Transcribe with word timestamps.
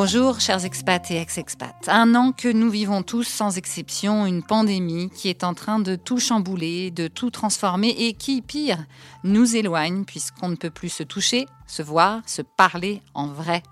Bonjour 0.00 0.38
chers 0.38 0.64
expats 0.64 1.10
et 1.10 1.16
ex-expats. 1.16 1.88
Un 1.88 2.14
an 2.14 2.30
que 2.30 2.46
nous 2.46 2.70
vivons 2.70 3.02
tous 3.02 3.24
sans 3.24 3.58
exception 3.58 4.26
une 4.26 4.44
pandémie 4.44 5.10
qui 5.10 5.28
est 5.28 5.42
en 5.42 5.54
train 5.54 5.80
de 5.80 5.96
tout 5.96 6.20
chambouler, 6.20 6.92
de 6.92 7.08
tout 7.08 7.30
transformer 7.30 7.88
et 7.98 8.12
qui, 8.12 8.40
pire, 8.40 8.78
nous 9.24 9.56
éloigne 9.56 10.04
puisqu'on 10.04 10.50
ne 10.50 10.54
peut 10.54 10.70
plus 10.70 10.88
se 10.88 11.02
toucher, 11.02 11.46
se 11.68 11.82
voir, 11.82 12.22
se 12.26 12.42
parler 12.42 13.00
en 13.14 13.28
vrai. 13.28 13.62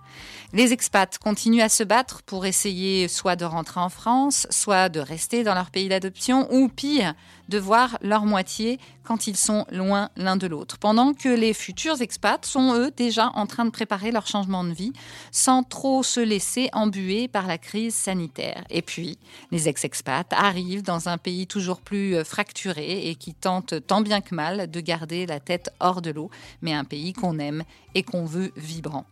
Les 0.53 0.73
expats 0.73 1.19
continuent 1.19 1.63
à 1.63 1.69
se 1.69 1.83
battre 1.83 2.23
pour 2.23 2.47
essayer 2.47 3.09
soit 3.09 3.37
de 3.37 3.45
rentrer 3.45 3.81
en 3.81 3.89
France, 3.89 4.47
soit 4.51 4.89
de 4.89 5.01
rester 5.01 5.43
dans 5.43 5.55
leur 5.55 5.71
pays 5.71 5.89
d'adoption, 5.89 6.47
ou 6.53 6.69
pire, 6.69 7.15
de 7.49 7.59
voir 7.59 7.99
leur 8.01 8.25
moitié 8.25 8.79
quand 9.03 9.27
ils 9.27 9.37
sont 9.37 9.67
loin 9.71 10.11
l'un 10.17 10.37
de 10.37 10.47
l'autre. 10.47 10.79
Pendant 10.79 11.15
que 11.15 11.29
les 11.29 11.55
futurs 11.55 12.01
expats 12.01 12.45
sont, 12.45 12.75
eux, 12.75 12.91
déjà 12.97 13.31
en 13.35 13.47
train 13.47 13.65
de 13.65 13.71
préparer 13.71 14.11
leur 14.11 14.27
changement 14.27 14.65
de 14.65 14.73
vie, 14.73 14.93
sans 15.31 15.63
trop 15.63 16.03
se 16.03 16.21
laisser 16.21 16.69
embuer 16.73 17.29
par 17.29 17.47
la 17.47 17.59
crise 17.59 17.95
sanitaire. 17.95 18.65
Et 18.71 18.83
puis, 18.83 19.19
les 19.53 19.69
ex-expats 19.69 20.33
arrivent 20.33 20.83
dans 20.83 21.09
un 21.09 21.19
pays 21.19 21.47
toujours 21.47 21.81
plus 21.81 22.17
euh, 22.17 22.25
fracturé 22.25 23.09
et 23.09 23.15
qui 23.15 23.33
tente 23.35 23.87
tant 23.87 24.01
bien 24.01 24.21
que 24.21 24.35
mal 24.35 24.71
de 24.71 24.81
garder 24.81 25.27
la 25.27 25.39
tête 25.39 25.71
hors 25.79 26.03
de 26.03 26.11
l'eau, 26.11 26.31
mais 26.63 26.73
un 26.73 26.85
pays 26.85 27.13
qu'on 27.13 27.39
aime 27.39 27.63
et 27.97 28.03
qu'on 28.03 28.27
veut 28.27 28.53
vibrant. 28.57 29.07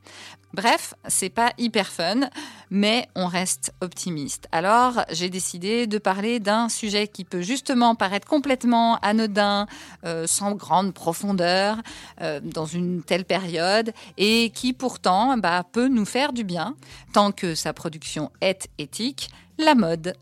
Bref, 0.52 0.94
c'est 1.08 1.30
pas 1.30 1.52
hyper 1.58 1.88
fun, 1.88 2.28
mais 2.70 3.08
on 3.16 3.26
reste 3.26 3.72
optimiste. 3.80 4.46
Alors, 4.52 5.04
j'ai 5.10 5.30
décidé 5.30 5.88
de 5.88 5.98
parler 5.98 6.38
d'un 6.38 6.68
sujet 6.68 7.08
qui 7.08 7.24
peut 7.24 7.40
justement 7.40 7.96
paraître 7.96 8.28
complètement 8.28 8.98
anodin, 9.00 9.66
euh, 10.04 10.26
sans 10.28 10.52
grande 10.52 10.92
profondeur, 10.92 11.78
euh, 12.20 12.38
dans 12.40 12.66
une 12.66 13.02
telle 13.02 13.24
période, 13.24 13.92
et 14.16 14.50
qui 14.50 14.74
pourtant 14.74 15.36
bah, 15.38 15.64
peut 15.72 15.88
nous 15.88 16.04
faire 16.04 16.32
du 16.32 16.44
bien, 16.44 16.76
tant 17.12 17.32
que 17.32 17.54
sa 17.54 17.72
production 17.72 18.30
est 18.42 18.68
éthique, 18.78 19.30
la 19.58 19.74
mode. 19.74 20.14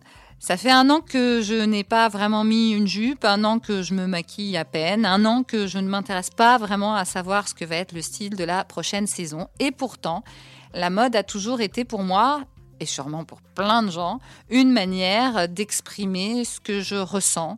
Ça 0.43 0.57
fait 0.57 0.73
un 0.73 0.91
an 0.91 1.01
que 1.01 1.41
je 1.41 1.55
n'ai 1.55 1.85
pas 1.85 2.09
vraiment 2.09 2.43
mis 2.43 2.73
une 2.73 2.89
jupe, 2.89 3.25
un 3.25 3.45
an 3.45 3.61
que 3.61 3.81
je 3.83 3.95
me 3.95 4.09
maquille 4.09 4.57
à 4.57 4.65
peine, 4.65 5.07
un 5.07 5.25
an 5.25 5.45
que 5.45 5.69
je 5.69 5.79
ne 5.79 5.89
m'intéresse 5.89 6.31
pas 6.31 6.59
vraiment 6.59 6.97
à 6.97 7.05
savoir 7.05 7.47
ce 7.47 7.55
que 7.55 7.65
va 7.65 7.77
être 7.77 7.93
le 7.93 8.03
style 8.03 8.35
de 8.35 8.43
la 8.43 8.65
prochaine 8.65 9.07
saison. 9.07 9.47
Et 9.61 9.71
pourtant, 9.71 10.25
la 10.75 10.91
mode 10.91 11.15
a 11.15 11.23
toujours 11.23 11.61
été 11.61 11.85
pour 11.85 12.03
moi, 12.03 12.43
et 12.81 12.87
sûrement 12.87 13.25
pour 13.25 13.41
plein 13.41 13.85
de 13.85 13.93
gens, 13.93 14.19
une 14.51 14.73
manière 14.73 15.49
d'exprimer 15.49 16.45
ce 16.45 16.59
que 16.59 16.81
je 16.81 16.97
ressens, 16.97 17.57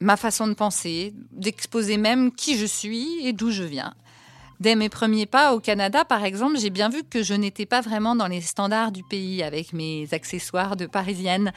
ma 0.00 0.16
façon 0.16 0.46
de 0.46 0.54
penser, 0.54 1.12
d'exposer 1.32 1.98
même 1.98 2.32
qui 2.32 2.56
je 2.56 2.64
suis 2.64 3.26
et 3.26 3.34
d'où 3.34 3.50
je 3.50 3.62
viens. 3.62 3.92
Dès 4.58 4.74
mes 4.74 4.88
premiers 4.88 5.26
pas 5.26 5.54
au 5.54 5.60
Canada, 5.60 6.06
par 6.06 6.24
exemple, 6.24 6.56
j'ai 6.58 6.70
bien 6.70 6.88
vu 6.88 7.02
que 7.02 7.22
je 7.22 7.34
n'étais 7.34 7.66
pas 7.66 7.82
vraiment 7.82 8.16
dans 8.16 8.28
les 8.28 8.40
standards 8.40 8.92
du 8.92 9.02
pays 9.02 9.42
avec 9.42 9.74
mes 9.74 10.06
accessoires 10.12 10.76
de 10.76 10.86
parisienne. 10.86 11.52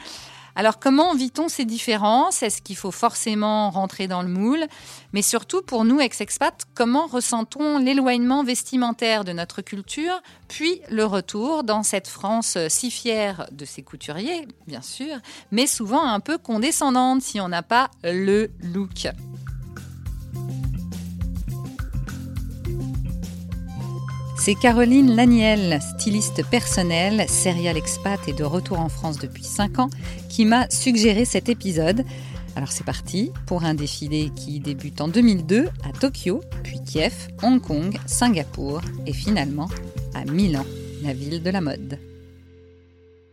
Alors 0.58 0.78
comment 0.78 1.14
vit-on 1.14 1.48
ces 1.48 1.66
différences? 1.66 2.42
Est-ce 2.42 2.62
qu'il 2.62 2.76
faut 2.76 2.90
forcément 2.90 3.68
rentrer 3.68 4.08
dans 4.08 4.22
le 4.22 4.28
moule? 4.28 4.64
Mais 5.12 5.20
surtout 5.20 5.60
pour 5.60 5.84
nous 5.84 6.00
ex-expats, 6.00 6.64
comment 6.74 7.06
ressentons 7.06 7.76
l'éloignement 7.78 8.42
vestimentaire 8.42 9.24
de 9.24 9.32
notre 9.32 9.60
culture, 9.60 10.22
puis 10.48 10.80
le 10.88 11.04
retour 11.04 11.62
dans 11.62 11.82
cette 11.82 12.08
France 12.08 12.56
si 12.68 12.90
fière 12.90 13.46
de 13.52 13.66
ses 13.66 13.82
couturiers, 13.82 14.48
bien 14.66 14.80
sûr, 14.80 15.16
mais 15.50 15.66
souvent 15.66 16.02
un 16.02 16.20
peu 16.20 16.38
condescendante 16.38 17.20
si 17.20 17.38
on 17.38 17.48
n'a 17.48 17.62
pas 17.62 17.90
le 18.02 18.50
look? 18.62 19.08
C'est 24.46 24.54
Caroline 24.54 25.16
Laniel, 25.16 25.80
styliste 25.82 26.48
personnelle, 26.48 27.28
serial 27.28 27.76
expat 27.76 28.28
et 28.28 28.32
de 28.32 28.44
retour 28.44 28.78
en 28.78 28.88
France 28.88 29.18
depuis 29.18 29.42
5 29.42 29.80
ans, 29.80 29.90
qui 30.28 30.44
m'a 30.44 30.70
suggéré 30.70 31.24
cet 31.24 31.48
épisode. 31.48 32.04
Alors 32.54 32.70
c'est 32.70 32.84
parti 32.84 33.32
pour 33.46 33.64
un 33.64 33.74
défilé 33.74 34.30
qui 34.36 34.60
débute 34.60 35.00
en 35.00 35.08
2002 35.08 35.64
à 35.82 35.98
Tokyo, 35.98 36.42
puis 36.62 36.78
Kiev, 36.80 37.26
Hong 37.42 37.60
Kong, 37.60 37.98
Singapour 38.06 38.82
et 39.04 39.12
finalement 39.12 39.68
à 40.14 40.24
Milan, 40.24 40.64
la 41.02 41.12
ville 41.12 41.42
de 41.42 41.50
la 41.50 41.60
mode. 41.60 41.98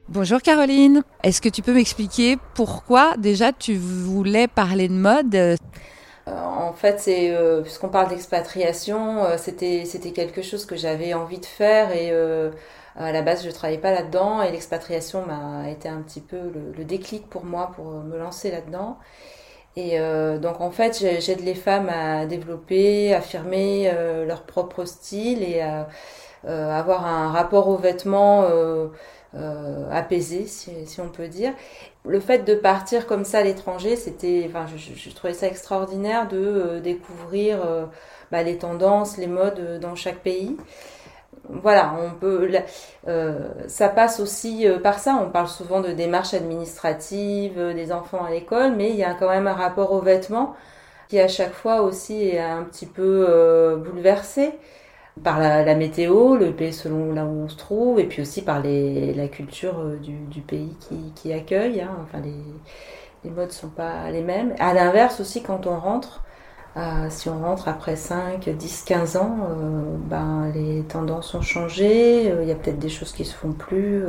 Bonjour 0.09 0.41
Caroline, 0.41 1.03
est-ce 1.23 1.43
que 1.43 1.49
tu 1.49 1.61
peux 1.61 1.75
m'expliquer 1.75 2.37
pourquoi 2.55 3.17
déjà 3.17 3.53
tu 3.53 3.75
voulais 3.75 4.47
parler 4.47 4.87
de 4.87 4.95
mode? 4.95 5.57
En 6.25 6.73
fait, 6.73 6.99
c'est 6.99 7.35
euh, 7.35 7.61
puisqu'on 7.61 7.89
parle 7.89 8.09
d'expatriation, 8.09 9.25
euh, 9.25 9.37
c'était 9.37 9.83
c'était 9.85 10.11
quelque 10.11 10.41
chose 10.41 10.65
que 10.65 10.75
j'avais 10.75 11.13
envie 11.13 11.39
de 11.39 11.45
faire 11.45 11.91
et 11.91 12.11
à 12.95 13.11
la 13.11 13.21
base 13.23 13.43
je 13.43 13.49
travaillais 13.49 13.79
pas 13.79 13.91
là-dedans 13.91 14.41
et 14.41 14.51
l'expatriation 14.51 15.25
m'a 15.25 15.69
été 15.69 15.89
un 15.89 16.01
petit 16.01 16.21
peu 16.21 16.37
le, 16.77 16.83
déclic 16.85 17.27
pour 17.27 17.43
moi 17.43 17.71
pour 17.75 17.85
me 17.85 18.17
lancer 18.17 18.51
là-dedans. 18.51 18.97
Et 19.75 19.97
donc 20.39 20.61
en 20.61 20.71
fait, 20.71 21.03
j'aide 21.19 21.41
les 21.41 21.55
femmes 21.55 21.89
à 21.89 22.25
développer, 22.27 23.13
affirmer 23.13 23.91
leur 24.27 24.43
propre 24.43 24.85
style 24.85 25.43
et 25.43 25.61
à 25.61 25.87
avoir 26.47 27.05
un 27.05 27.31
rapport 27.31 27.67
aux 27.67 27.77
vêtements 27.77 28.45
euh, 29.35 29.89
apaisé, 29.91 30.45
si, 30.45 30.71
si, 30.85 31.01
on 31.01 31.09
peut 31.09 31.27
dire. 31.27 31.53
Le 32.05 32.19
fait 32.19 32.39
de 32.39 32.55
partir 32.55 33.07
comme 33.07 33.25
ça 33.25 33.39
à 33.39 33.43
l'étranger, 33.43 33.95
c'était, 33.95 34.45
enfin, 34.47 34.65
je, 34.67 34.93
je, 34.95 35.09
trouvais 35.15 35.33
ça 35.33 35.47
extraordinaire 35.47 36.27
de 36.27 36.37
euh, 36.37 36.79
découvrir 36.79 37.65
euh, 37.65 37.85
bah, 38.31 38.43
les 38.43 38.57
tendances, 38.57 39.17
les 39.17 39.27
modes 39.27 39.59
euh, 39.59 39.79
dans 39.79 39.95
chaque 39.95 40.19
pays. 40.19 40.57
Voilà, 41.49 41.93
on 41.99 42.11
peut, 42.17 42.49
ça 43.67 43.89
passe 43.89 44.21
aussi 44.21 44.65
par 44.81 44.99
ça. 44.99 45.19
On 45.21 45.29
parle 45.29 45.49
souvent 45.49 45.81
de 45.81 45.91
démarches 45.91 46.33
administratives, 46.33 47.73
des 47.75 47.91
enfants 47.91 48.23
à 48.23 48.29
l'école, 48.29 48.73
mais 48.77 48.91
il 48.91 48.95
y 48.95 49.03
a 49.03 49.13
quand 49.13 49.27
même 49.27 49.47
un 49.47 49.53
rapport 49.53 49.91
aux 49.91 49.99
vêtements 49.99 50.55
qui 51.09 51.19
à 51.19 51.27
chaque 51.27 51.51
fois 51.51 51.81
aussi 51.81 52.29
est 52.29 52.39
un 52.39 52.63
petit 52.63 52.85
peu 52.85 53.75
bouleversé 53.83 54.53
par 55.23 55.39
la, 55.39 55.75
météo, 55.75 56.35
le 56.35 56.51
pays 56.53 56.73
selon 56.73 57.13
là 57.13 57.25
où 57.25 57.43
on 57.43 57.49
se 57.49 57.57
trouve, 57.57 57.99
et 57.99 58.05
puis 58.05 58.21
aussi 58.21 58.41
par 58.41 58.61
les, 58.61 59.13
la 59.13 59.27
culture 59.27 59.79
euh, 59.79 59.97
du, 59.97 60.13
du 60.25 60.41
pays 60.41 60.75
qui, 60.79 61.11
qui 61.15 61.33
accueille. 61.33 61.81
Hein. 61.81 61.95
Enfin, 62.03 62.19
les, 62.21 62.33
les 63.23 63.29
modes 63.29 63.51
sont 63.51 63.69
pas 63.69 64.09
les 64.11 64.21
mêmes. 64.21 64.53
À 64.59 64.73
l'inverse 64.73 65.19
aussi, 65.19 65.43
quand 65.43 65.67
on 65.67 65.79
rentre, 65.79 66.23
euh, 66.77 67.07
si 67.09 67.29
on 67.29 67.39
rentre 67.39 67.67
après 67.67 67.95
5, 67.95 68.49
10, 68.49 68.83
15 68.85 69.17
ans, 69.17 69.37
euh, 69.49 69.95
ben, 69.97 70.51
les 70.53 70.83
tendances 70.83 71.33
ont 71.35 71.41
changé, 71.41 72.31
euh, 72.31 72.43
il 72.43 72.49
y 72.49 72.51
a 72.51 72.55
peut-être 72.55 72.79
des 72.79 72.89
choses 72.89 73.11
qui 73.13 73.25
se 73.25 73.35
font 73.35 73.53
plus. 73.53 74.03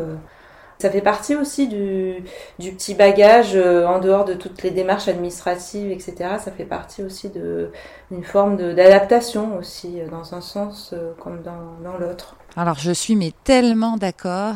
Ça 0.79 0.91
fait 0.91 1.01
partie 1.01 1.37
aussi 1.37 1.69
du, 1.69 2.25
petit 2.59 2.95
bagage 2.95 3.53
euh, 3.55 3.87
en 3.87 4.01
dehors 4.01 4.25
de 4.25 4.35
toutes 4.35 4.63
les 4.63 4.71
démarches 4.71 5.09
administratives, 5.09 5.91
etc. 5.91 6.15
Ça 6.39 6.51
fait 6.51 6.65
partie 6.65 7.03
aussi 7.03 7.31
de 7.31 7.71
une 8.11 8.25
forme 8.25 8.57
d'adaptation 8.57 9.57
aussi 9.57 10.01
euh, 10.01 10.09
dans 10.09 10.35
un 10.35 10.41
sens 10.41 10.91
euh, 10.93 11.13
comme 11.23 11.43
dans, 11.43 11.79
dans 11.83 11.97
l'autre. 11.97 12.37
Alors 12.57 12.79
je 12.79 12.93
suis 12.93 13.17
mais 13.17 13.33
tellement 13.45 13.97
d'accord. 13.97 14.55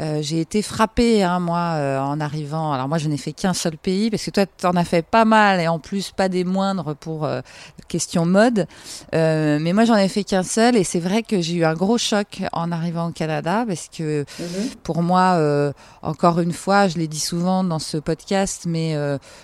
Euh, 0.00 0.18
j'ai 0.22 0.40
été 0.40 0.62
frappée, 0.62 1.24
hein, 1.24 1.40
moi, 1.40 1.74
euh, 1.74 1.98
en 1.98 2.20
arrivant. 2.20 2.72
Alors 2.72 2.88
moi, 2.88 2.98
je 2.98 3.08
n'ai 3.08 3.16
fait 3.16 3.32
qu'un 3.32 3.54
seul 3.54 3.76
pays, 3.76 4.10
parce 4.10 4.24
que 4.24 4.30
toi, 4.30 4.46
tu 4.46 4.66
en 4.66 4.76
as 4.76 4.84
fait 4.84 5.02
pas 5.02 5.24
mal, 5.24 5.60
et 5.60 5.66
en 5.66 5.78
plus, 5.78 6.12
pas 6.12 6.28
des 6.28 6.44
moindres 6.44 6.94
pour 6.94 7.24
euh, 7.24 7.40
question 7.88 8.24
mode. 8.24 8.66
Euh, 9.14 9.58
mais 9.60 9.72
moi, 9.72 9.84
j'en 9.84 9.96
ai 9.96 10.08
fait 10.08 10.22
qu'un 10.22 10.44
seul, 10.44 10.76
et 10.76 10.84
c'est 10.84 11.00
vrai 11.00 11.22
que 11.22 11.40
j'ai 11.40 11.54
eu 11.54 11.64
un 11.64 11.74
gros 11.74 11.98
choc 11.98 12.42
en 12.52 12.70
arrivant 12.70 13.08
au 13.08 13.12
Canada, 13.12 13.64
parce 13.66 13.88
que 13.88 14.22
mm-hmm. 14.22 14.76
pour 14.84 15.02
moi, 15.02 15.34
euh, 15.36 15.72
encore 16.02 16.38
une 16.38 16.52
fois, 16.52 16.86
je 16.86 16.98
l'ai 16.98 17.08
dit 17.08 17.20
souvent 17.20 17.64
dans 17.64 17.80
ce 17.80 17.96
podcast, 17.96 18.64
mais 18.66 18.96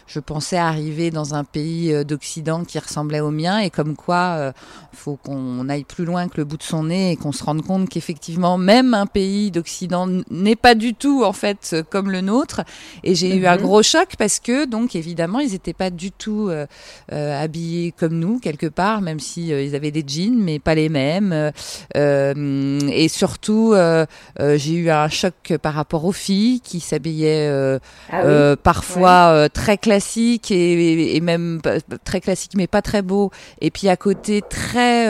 je 0.06 0.20
pensais 0.20 0.56
arriver 0.56 1.10
dans 1.10 1.34
un 1.34 1.44
pays 1.44 2.04
d'Occident 2.04 2.64
qui 2.64 2.78
ressemblait 2.78 3.20
au 3.20 3.30
mien, 3.30 3.58
et 3.58 3.70
comme 3.70 3.96
quoi, 3.96 4.52
faut 4.92 5.16
qu'on 5.16 5.68
aille 5.68 5.84
plus 5.84 6.04
loin 6.04 6.28
que 6.28 6.36
le 6.36 6.44
bout 6.44 6.56
de 6.56 6.62
son 6.62 6.84
nez, 6.84 7.12
et 7.12 7.16
qu'on 7.16 7.32
se 7.32 7.42
rende 7.42 7.62
compte 7.62 7.88
qu'effectivement, 7.88 8.56
même 8.56 8.94
un 8.94 9.06
pays 9.06 9.50
d'Occident 9.50 10.08
n'est 10.44 10.56
pas 10.56 10.74
du 10.74 10.94
tout 10.94 11.24
en 11.24 11.32
fait 11.32 11.76
comme 11.90 12.10
le 12.10 12.20
nôtre. 12.20 12.62
Et 13.02 13.14
j'ai 13.14 13.34
eu 13.34 13.46
un 13.46 13.56
mhm. 13.56 13.62
gros 13.62 13.82
choc 13.82 14.10
parce 14.18 14.38
que 14.38 14.66
donc 14.66 14.94
évidemment 14.94 15.40
ils 15.40 15.52
n'étaient 15.52 15.72
pas 15.72 15.90
du 15.90 16.12
tout 16.12 16.48
euh, 16.48 16.66
euh, 17.12 17.42
habillés 17.42 17.92
comme 17.92 18.18
nous 18.18 18.38
quelque 18.38 18.66
part, 18.66 19.00
même 19.00 19.20
si 19.20 19.52
euh, 19.52 19.62
ils 19.62 19.74
avaient 19.74 19.90
des 19.90 20.04
jeans 20.06 20.38
mais 20.38 20.58
pas 20.58 20.74
les 20.74 20.88
mêmes. 20.88 21.52
Et 21.94 23.08
surtout 23.08 23.74
j'ai 24.38 24.74
eu 24.74 24.90
un 24.90 25.08
choc 25.08 25.54
par 25.60 25.74
rapport 25.74 26.04
aux 26.04 26.12
filles 26.12 26.60
qui 26.60 26.80
s'habillaient 26.80 27.78
ah 28.12 28.22
oui. 28.24 28.56
parfois 28.62 29.42
ouais. 29.42 29.48
très 29.48 29.78
classiques 29.78 30.50
et, 30.50 31.16
et, 31.16 31.20
même 31.20 31.60
très 32.04 32.20
classiques 32.20 32.54
mais 32.56 32.66
pas 32.66 32.82
très 32.82 33.02
beaux. 33.02 33.30
Et 33.60 33.70
puis 33.70 33.88
à 33.88 33.96
côté 33.96 34.42
très 34.42 35.08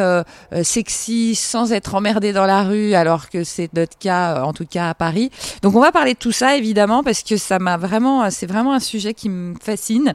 sexy 0.63 1.35
sans 1.35 1.73
être 1.73 1.95
emmerdé 1.95 2.33
dans 2.33 2.47
la 2.47 2.63
rue 2.63 2.95
alors 2.95 3.29
que 3.29 3.45
c'est 3.45 3.73
notre 3.75 3.99
cas 3.99 4.43
en 4.43 4.53
tout 4.53 4.67
cas 4.67 4.91
à 4.91 4.95
Paris 4.95 5.24
donc 5.63 5.75
on 5.77 5.81
va 5.81 5.93
parler 5.93 6.15
de 6.15 6.19
tout 6.19 6.33
ça 6.33 6.57
évidemment 6.57 7.03
parce 7.03 7.23
que 7.23 7.37
ça 7.37 7.59
m'a 7.59 7.77
vraiment, 7.77 8.31
c'est 8.31 8.47
vraiment 8.47 8.73
un 8.73 8.81
sujet 8.81 9.15
qui 9.15 9.29
me 9.29 9.55
fascine. 9.61 10.15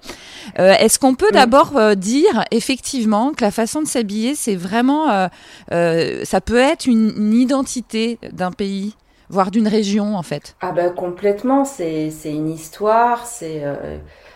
Euh, 0.59 0.73
Est-ce 0.73 1.00
qu'on 1.00 1.15
peut 1.15 1.27
oui. 1.27 1.33
d'abord 1.33 1.77
euh, 1.77 1.95
dire 1.95 2.45
effectivement 2.51 3.31
que 3.31 3.44
la 3.44 3.51
façon 3.51 3.81
de 3.81 3.88
s'habiller, 3.88 4.35
c'est 4.35 4.56
vraiment, 4.56 5.29
euh, 5.71 6.23
ça 6.23 6.41
peut 6.41 6.57
être 6.57 6.85
une, 6.85 7.13
une 7.15 7.33
identité 7.33 8.19
d'un 8.31 8.51
pays 8.51 8.95
voire 9.31 9.51
d'une 9.51 9.67
région 9.67 10.15
en 10.15 10.23
fait? 10.23 10.56
Ah 10.61 10.71
ben 10.71 10.91
complètement, 10.91 11.63
c'est 11.63 12.12
une 12.25 12.50
histoire, 12.50 13.27
c'est 13.27 13.63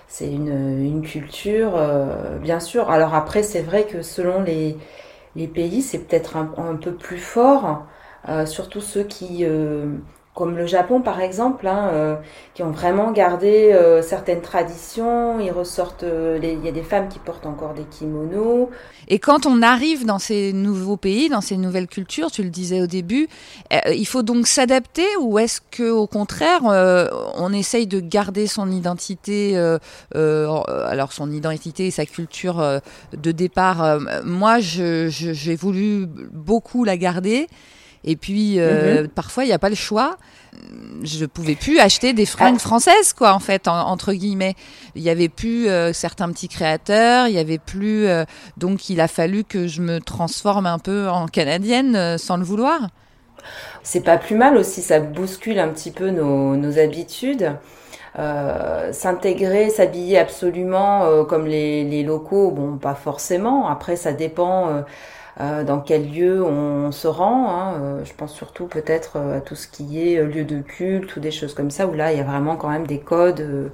c'est 0.07 0.31
une, 0.31 0.49
une, 0.85 1.01
culture, 1.01 1.71
bien 2.39 2.59
sûr. 2.59 2.91
Alors 2.91 3.15
après, 3.15 3.41
c'est 3.41 3.63
vrai 3.63 3.85
que 3.85 4.03
selon 4.03 4.43
les, 4.43 4.77
les 5.35 5.47
pays, 5.47 5.81
c'est 5.81 5.97
peut-être 5.97 6.37
un, 6.37 6.53
un, 6.57 6.75
peu 6.75 6.93
plus 6.93 7.17
fort, 7.17 7.87
surtout 8.45 8.81
ceux 8.81 9.03
qui 9.03 9.43
comme 10.33 10.57
le 10.57 10.65
Japon 10.65 11.01
par 11.01 11.21
exemple, 11.21 11.67
hein, 11.67 11.89
euh, 11.93 12.15
qui 12.55 12.63
ont 12.63 12.71
vraiment 12.71 13.11
gardé 13.11 13.71
euh, 13.71 14.01
certaines 14.01 14.41
traditions. 14.41 15.39
Ils 15.39 15.51
ressortent, 15.51 16.03
euh, 16.03 16.39
il 16.41 16.65
y 16.65 16.67
a 16.67 16.71
des 16.71 16.81
femmes 16.81 17.07
qui 17.07 17.19
portent 17.19 17.45
encore 17.45 17.73
des 17.73 17.83
kimonos. 17.83 18.69
Et 19.07 19.19
quand 19.19 19.45
on 19.45 19.61
arrive 19.61 20.05
dans 20.05 20.17
ces 20.17 20.51
nouveaux 20.51 20.97
pays, 20.97 21.29
dans 21.29 21.41
ces 21.41 21.57
nouvelles 21.57 21.87
cultures, 21.87 22.31
tu 22.31 22.41
le 22.41 22.49
disais 22.49 22.81
au 22.81 22.87
début, 22.87 23.27
il 23.91 24.07
faut 24.07 24.23
donc 24.23 24.47
s'adapter 24.47 25.05
ou 25.19 25.37
est-ce 25.37 25.59
que 25.71 25.89
au 25.89 26.07
contraire, 26.07 26.61
on 26.63 27.51
essaye 27.51 27.85
de 27.85 27.99
garder 27.99 28.47
son 28.47 28.71
identité, 28.71 29.57
alors 30.15 31.11
son 31.11 31.31
identité 31.31 31.87
et 31.87 31.91
sa 31.91 32.05
culture 32.05 32.63
de 33.11 33.31
départ. 33.31 33.99
moi, 34.23 34.59
j'ai 34.59 35.55
voulu 35.55 36.07
beaucoup 36.31 36.85
la 36.85 36.95
garder. 36.95 37.47
Et 38.03 38.15
puis, 38.15 38.59
euh, 38.59 39.03
mhm. 39.03 39.07
parfois, 39.07 39.43
il 39.45 39.47
n'y 39.47 39.53
a 39.53 39.59
pas 39.59 39.69
le 39.69 39.75
choix. 39.75 40.17
Je 41.03 41.25
pouvais 41.25 41.55
plus 41.55 41.79
acheter 41.79 42.13
des 42.13 42.25
fringues 42.25 42.57
ah. 42.57 42.59
françaises, 42.59 43.13
quoi, 43.13 43.33
en 43.33 43.39
fait, 43.39 43.67
entre 43.67 44.13
guillemets. 44.13 44.55
Il 44.95 45.01
y 45.01 45.09
avait 45.09 45.29
plus 45.29 45.67
euh, 45.67 45.93
certains 45.93 46.29
petits 46.29 46.49
créateurs, 46.49 47.27
il 47.27 47.33
y 47.33 47.39
avait 47.39 47.57
plus. 47.57 48.07
Euh, 48.07 48.25
donc, 48.57 48.89
il 48.89 48.99
a 49.01 49.07
fallu 49.07 49.43
que 49.43 49.67
je 49.67 49.81
me 49.81 49.99
transforme 49.99 50.65
un 50.65 50.79
peu 50.79 51.09
en 51.09 51.27
canadienne 51.27 52.17
sans 52.17 52.37
le 52.37 52.43
vouloir. 52.43 52.89
C'est 53.83 54.03
pas 54.03 54.17
plus 54.17 54.35
mal 54.35 54.55
aussi, 54.57 54.81
ça 54.81 54.99
bouscule 54.99 55.59
un 55.59 55.69
petit 55.69 55.91
peu 55.91 56.09
nos, 56.09 56.55
nos 56.55 56.79
habitudes. 56.79 57.51
s'intégrer, 58.91 59.69
s'habiller 59.69 60.19
absolument 60.19 61.25
comme 61.25 61.47
les, 61.47 61.83
les, 61.83 62.03
locaux, 62.03 62.51
bon, 62.51 62.77
pas 62.77 62.95
forcément. 62.95 63.67
Après, 63.67 63.95
ça 63.95 64.13
dépend 64.13 64.69
euh, 64.69 64.81
dans 65.39 65.79
quel 65.79 66.11
lieu 66.11 66.43
on 66.43 66.91
se 66.91 67.07
rend. 67.07 67.49
Hein. 67.49 67.73
Euh, 67.81 68.05
je 68.05 68.13
pense 68.13 68.33
surtout 68.33 68.67
peut-être 68.67 69.17
euh, 69.17 69.37
à 69.37 69.41
tout 69.41 69.55
ce 69.55 69.67
qui 69.67 70.07
est 70.07 70.23
lieu 70.23 70.45
de 70.45 70.61
culte 70.61 71.15
ou 71.15 71.19
des 71.19 71.31
choses 71.31 71.53
comme 71.53 71.71
ça, 71.71 71.87
où 71.87 71.93
là 71.93 72.11
il 72.11 72.17
y 72.17 72.21
a 72.21 72.23
vraiment 72.23 72.55
quand 72.55 72.69
même 72.69 72.87
des 72.87 72.99
codes 72.99 73.71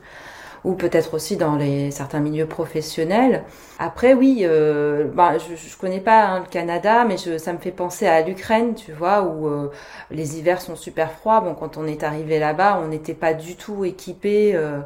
ou 0.64 0.74
peut-être 0.74 1.14
aussi 1.14 1.38
dans 1.38 1.56
les 1.56 1.92
certains 1.92 2.20
milieux 2.20 2.46
professionnels. 2.46 3.44
Après, 3.80 4.14
oui, 4.14 4.40
euh, 4.44 5.06
bah, 5.14 5.38
je, 5.38 5.56
je 5.56 5.78
connais 5.78 6.02
pas 6.02 6.26
hein, 6.26 6.40
le 6.42 6.50
Canada, 6.50 7.06
mais 7.08 7.18
je, 7.18 7.38
ça 7.38 7.54
me 7.54 7.60
fait 7.60 7.72
penser 7.72 8.08
à 8.08 8.22
l'Ukraine, 8.22 8.76
tu 8.76 8.92
vois, 8.92 9.22
où 9.24 9.48
euh, 9.48 9.72
les 10.12 10.38
hivers 10.38 10.62
sont 10.62 10.76
super 10.76 11.12
froids. 11.12 11.42
Bon, 11.42 11.56
quand 11.56 11.78
on 11.78 11.88
est 11.88 12.04
arrivé 12.04 12.40
là-bas, 12.40 12.82
on 12.84 12.88
n'était 12.90 13.14
pas 13.14 13.34
du 13.34 13.56
tout 13.56 13.86
équipé. 13.86 14.54
Euh, 14.56 14.80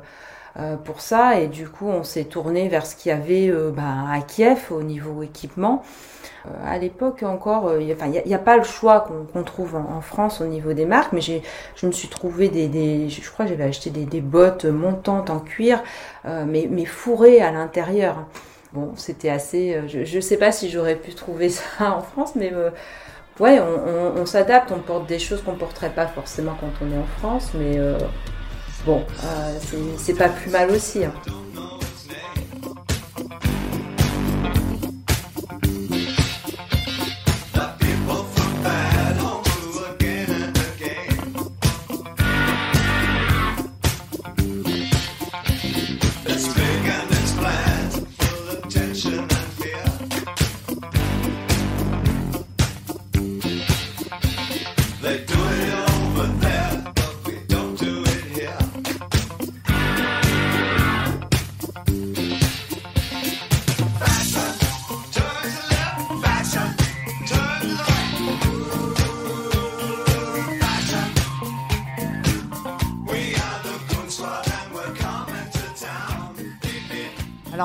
pour 0.84 1.02
ça 1.02 1.40
et 1.40 1.48
du 1.48 1.68
coup 1.68 1.88
on 1.88 2.04
s'est 2.04 2.26
tourné 2.26 2.68
vers 2.70 2.86
ce 2.86 2.96
qu'il 2.96 3.10
y 3.10 3.12
avait 3.12 3.52
bah, 3.72 4.06
à 4.12 4.22
Kiev 4.22 4.72
au 4.72 4.84
niveau 4.84 5.24
équipement 5.24 5.84
euh, 6.46 6.50
à 6.66 6.78
l'époque 6.78 7.24
encore, 7.24 7.68
euh, 7.68 7.82
il 7.82 7.86
n'y 7.88 8.34
a, 8.34 8.40
pas 8.40 8.58
le 8.58 8.64
choix 8.64 9.08
qu'on 9.34 9.44
trouve 9.44 9.76
en, 9.76 10.02
France 10.02 10.42
au 10.42 10.46
niveau 10.46 10.74
des 10.74 10.86
marques, 10.86 11.14
mais 11.14 11.22
je 11.22 11.88
me 11.88 11.92
suis 11.92 12.10
trouvé 12.10 12.50
des, 12.50 13.10
je 13.10 13.32
crois 13.32 13.46
j'avais 13.46 13.64
acheté 13.64 13.90
des, 13.90 14.22
bottes 14.22 14.66
montantes 14.66 15.30
en 15.30 15.40
cuir, 15.40 15.82
euh, 16.26 16.44
mais, 16.48 16.68
mais 16.70 16.86
fourrées 16.86 17.42
à 17.42 17.52
l'intérieur. 17.52 18.26
Bon, 18.74 18.94
c'était 18.96 19.30
assez. 19.30 19.82
Je 19.88 20.16
ne 20.16 20.22
sais 20.22 20.38
pas 20.38 20.52
si 20.52 20.70
j'aurais 20.70 20.96
pu 20.96 21.14
trouver 21.14 21.50
ça 21.50 21.64
en 21.80 22.02
France, 22.02 22.34
mais 22.36 22.52
ouais, 23.40 23.60
on, 23.62 24.26
s'adapte, 24.26 24.72
on 24.72 24.80
porte 24.80 25.08
des 25.08 25.20
choses 25.20 25.42
qu'on 25.44 25.56
porterait 25.56 25.92
pas 25.92 26.08
forcément 26.08 26.58
quand 26.60 26.72
on 26.86 26.92
est 26.92 26.98
en 26.98 27.06
France, 27.20 27.52
mais 27.54 27.80
bon, 28.86 29.04
c'est 29.98 30.14
pas 30.14 30.30
plus 30.30 30.52
mal 30.52 30.72
aussi. 30.72 31.04
Hein. 31.06 31.14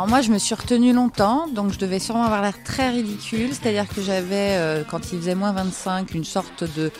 Moi, 0.08 0.22
je 0.22 0.31
me 0.31 0.38
suis 0.38 0.55
retenue 0.55 0.94
longtemps, 0.94 1.49
donc 1.49 1.70
je 1.70 1.78
devais 1.78 1.99
sûrement 1.99 2.25
avoir 2.25 2.40
l'air 2.40 2.62
très 2.64 2.88
ridicule. 2.88 3.50
C'est-à-dire 3.52 3.87
que 3.87 4.00
j'avais, 4.00 4.56
euh, 4.56 4.82
quand 4.88 5.12
il 5.12 5.19
faisait 5.19 5.34
moins 5.34 5.52
25, 5.52 6.14
une 6.14 6.25
sorte 6.25 6.64
de 6.76 6.90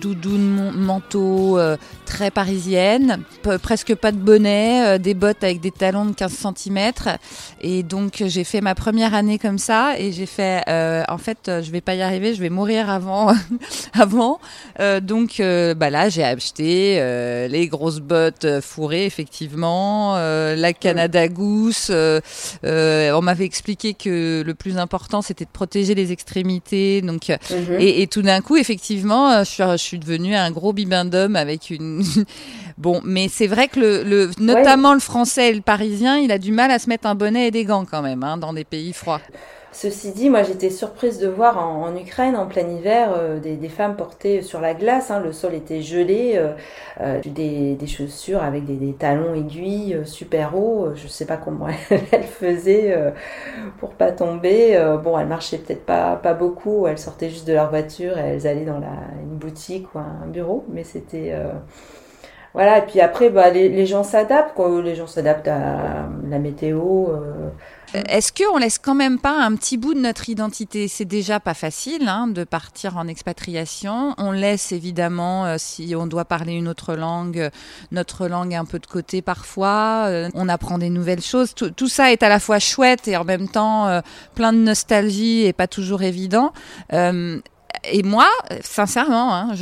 doudoune 0.00 0.70
manteau 0.70 1.58
euh, 1.58 1.76
très 2.06 2.30
parisienne, 2.30 3.18
presque 3.62 3.94
pas 3.94 4.10
de 4.12 4.16
bonnet, 4.16 4.86
euh, 4.86 4.98
des 4.98 5.12
bottes 5.12 5.42
avec 5.42 5.60
des 5.60 5.72
talons 5.72 6.06
de 6.06 6.12
15 6.12 6.46
cm. 6.56 6.92
Et 7.60 7.82
donc 7.82 8.22
j'ai 8.24 8.44
fait 8.44 8.60
ma 8.60 8.74
première 8.74 9.12
année 9.12 9.38
comme 9.38 9.58
ça 9.58 9.98
et 9.98 10.12
j'ai 10.12 10.26
fait, 10.26 10.62
en 11.08 11.18
fait, 11.18 11.50
je 11.62 11.70
vais 11.70 11.80
pas 11.80 11.94
y 11.94 12.02
arriver, 12.02 12.34
je 12.34 12.40
vais 12.40 12.50
mourir 12.50 12.88
avant. 12.88 13.34
avant. 13.92 14.38
donc 15.02 15.42
bah 15.76 15.90
là, 15.90 16.08
j'ai 16.08 16.24
acheté 16.24 16.96
les 17.48 17.68
grosses 17.68 18.00
bottes 18.00 18.60
fourrées, 18.60 19.04
effectivement, 19.04 20.14
la 20.16 20.72
Canada 20.72 21.28
Goose. 21.28 21.92
On 22.64 23.22
m'avait 23.22 23.44
expliqué 23.44 23.94
que 23.94 24.42
le 24.44 24.54
plus 24.54 24.78
important, 24.78 25.22
c'était 25.22 25.44
de 25.44 25.50
protéger 25.50 25.94
les 25.94 26.12
extrémités. 26.12 27.02
Donc, 27.02 27.28
mhm. 27.28 27.76
et, 27.78 28.02
et, 28.02 28.06
tout 28.06 28.22
d'un 28.22 28.40
coup, 28.40 28.56
effectivement, 28.56 29.44
je 29.44 29.50
suis 29.50 29.62
je 29.62 29.76
suis 29.76 29.98
devenue 29.98 30.34
un 30.34 30.50
gros 30.50 30.72
bibendum 30.72 31.36
avec 31.36 31.70
une. 31.70 32.02
bon, 32.78 33.00
mais 33.04 33.28
c'est 33.28 33.46
vrai 33.46 33.68
que 33.68 33.80
le, 33.80 34.30
notamment 34.38 34.94
le 34.94 35.00
français 35.00 35.50
et 35.50 35.54
le 35.54 35.60
parisien, 35.60 36.18
il 36.18 36.32
a 36.32 36.38
du 36.38 36.52
mal 36.52 36.70
à 36.70 36.78
se 36.78 36.88
mettre 36.88 37.06
un 37.06 37.14
bonnet 37.14 37.48
et 37.48 37.50
des 37.50 37.64
gants 37.64 37.84
quand 37.84 38.02
même, 38.02 38.22
hein, 38.22 38.36
dans 38.36 38.52
des 38.52 38.64
pays 38.64 38.92
froids. 38.92 39.20
Ceci 39.74 40.12
dit, 40.12 40.28
moi 40.28 40.42
j'étais 40.42 40.68
surprise 40.68 41.18
de 41.18 41.28
voir 41.28 41.58
en, 41.58 41.96
Ukraine, 41.96 42.36
en 42.36 42.46
plein 42.46 42.68
hiver, 42.68 43.14
euh, 43.16 43.38
des, 43.40 43.68
femmes 43.70 43.96
portées 43.96 44.42
sur 44.42 44.60
la 44.60 44.74
glace. 44.74 45.10
Hein, 45.10 45.20
le 45.20 45.32
sol 45.32 45.54
était 45.54 45.80
gelé, 45.80 46.34
euh, 46.36 46.52
euh, 47.00 47.20
des, 47.24 47.86
chaussures 47.86 48.42
avec 48.42 48.66
des, 48.66 48.92
talons 48.92 49.34
aiguilles 49.34 49.98
super 50.04 50.58
hauts. 50.58 50.90
Je 50.94 51.08
sais 51.08 51.24
pas 51.24 51.38
comment 51.38 51.68
elles, 51.90 52.22
faisaient 52.22 52.94
pour 53.78 53.94
pas 53.94 54.12
tomber. 54.12 54.78
bon, 55.02 55.18
elles 55.18 55.26
marchaient 55.26 55.58
peut-être 55.58 55.86
pas, 55.86 56.16
pas 56.16 56.34
beaucoup. 56.34 56.86
Elles 56.86 56.98
sortaient 56.98 57.30
juste 57.30 57.48
de 57.48 57.54
leur 57.54 57.70
voiture 57.70 58.18
et 58.18 58.34
elles 58.34 58.46
allaient 58.46 58.66
dans 58.66 58.78
la, 58.78 58.92
une 59.22 59.36
boutique 59.36 59.94
ou 59.94 59.98
un 59.98 60.26
bureau. 60.26 60.66
Mais 60.68 60.84
c'était 60.84 61.34
voilà, 62.52 62.78
et 62.78 62.82
puis 62.82 63.00
après, 63.00 63.30
bah, 63.30 63.48
les, 63.48 63.86
gens 63.86 64.02
s'adaptent, 64.02 64.60
les 64.84 64.94
gens 64.94 65.06
s'adaptent 65.06 65.48
à 65.48 66.08
la 66.28 66.38
météo. 66.38 67.06
Est-ce 67.94 68.32
qu'on 68.32 68.58
laisse 68.58 68.78
quand 68.78 68.94
même 68.94 69.18
pas 69.18 69.38
un 69.42 69.54
petit 69.54 69.76
bout 69.76 69.94
de 69.94 70.00
notre 70.00 70.28
identité? 70.28 70.88
C'est 70.88 71.04
déjà 71.04 71.40
pas 71.40 71.54
facile 71.54 72.08
hein, 72.08 72.26
de 72.26 72.44
partir 72.44 72.96
en 72.96 73.06
expatriation. 73.06 74.14
On 74.18 74.32
laisse 74.32 74.72
évidemment, 74.72 75.46
euh, 75.46 75.56
si 75.58 75.94
on 75.96 76.06
doit 76.06 76.24
parler 76.24 76.54
une 76.54 76.68
autre 76.68 76.94
langue, 76.94 77.50
notre 77.90 78.28
langue 78.28 78.54
un 78.54 78.64
peu 78.64 78.78
de 78.78 78.86
côté 78.86 79.22
parfois. 79.22 80.06
Euh, 80.08 80.28
on 80.34 80.48
apprend 80.48 80.78
des 80.78 80.90
nouvelles 80.90 81.22
choses. 81.22 81.54
Tout, 81.54 81.70
tout, 81.70 81.88
ça 81.88 82.12
est 82.12 82.22
à 82.22 82.28
la 82.28 82.40
fois 82.40 82.58
chouette 82.58 83.08
et 83.08 83.16
en 83.16 83.24
même 83.24 83.48
temps 83.48 84.00
plein 84.34 84.52
de 84.52 84.58
nostalgie 84.58 85.42
et 85.42 85.52
pas 85.52 85.66
toujours 85.66 86.02
évident 86.02 86.52
et 87.84 88.02
moi, 88.02 88.28
sincèrement, 88.60 89.34
hein, 89.34 89.54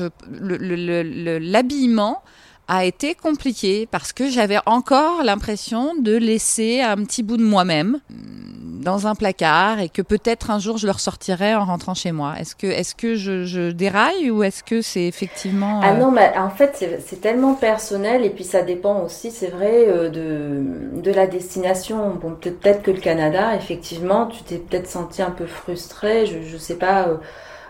l'habillement, 1.40 2.22
a 2.70 2.84
été 2.84 3.16
compliqué 3.16 3.88
parce 3.90 4.12
que 4.12 4.30
j'avais 4.30 4.58
encore 4.64 5.24
l'impression 5.24 5.92
de 6.00 6.16
laisser 6.16 6.80
un 6.80 6.98
petit 6.98 7.24
bout 7.24 7.36
de 7.36 7.42
moi-même 7.42 7.98
mm, 8.08 8.84
dans 8.84 9.08
un 9.08 9.16
placard 9.16 9.80
et 9.80 9.88
que 9.88 10.02
peut-être 10.02 10.52
un 10.52 10.60
jour 10.60 10.78
je 10.78 10.86
le 10.86 10.92
ressortirai 10.92 11.56
en 11.56 11.64
rentrant 11.64 11.94
chez 11.94 12.12
moi. 12.12 12.34
Est-ce 12.38 12.54
que, 12.54 12.68
est-ce 12.68 12.94
que 12.94 13.16
je, 13.16 13.72
déraille 13.72 14.30
ou 14.30 14.44
est-ce 14.44 14.62
que 14.62 14.82
c'est 14.82 15.04
effectivement... 15.04 15.80
Ah 15.82 15.90
euh, 15.90 15.96
non, 15.96 16.12
mais 16.12 16.32
en 16.38 16.48
fait 16.48 16.76
c'est 17.04 17.20
tellement 17.20 17.54
personnel 17.54 18.24
et 18.24 18.30
puis 18.30 18.44
ça 18.44 18.62
dépend 18.62 19.02
aussi, 19.02 19.32
c'est 19.32 19.48
vrai, 19.48 19.88
euh, 19.88 20.08
de, 20.08 21.00
de 21.00 21.10
la 21.12 21.26
destination. 21.26 22.14
Bon, 22.14 22.36
peut-être 22.36 22.82
que 22.82 22.92
le 22.92 23.00
Canada, 23.00 23.56
effectivement, 23.56 24.26
tu 24.26 24.44
t'es 24.44 24.58
peut-être 24.58 24.86
senti 24.86 25.22
un 25.22 25.32
peu 25.32 25.46
frustré, 25.46 26.24
je 26.26 26.38
ne 26.38 26.58
sais 26.58 26.76
pas 26.76 27.08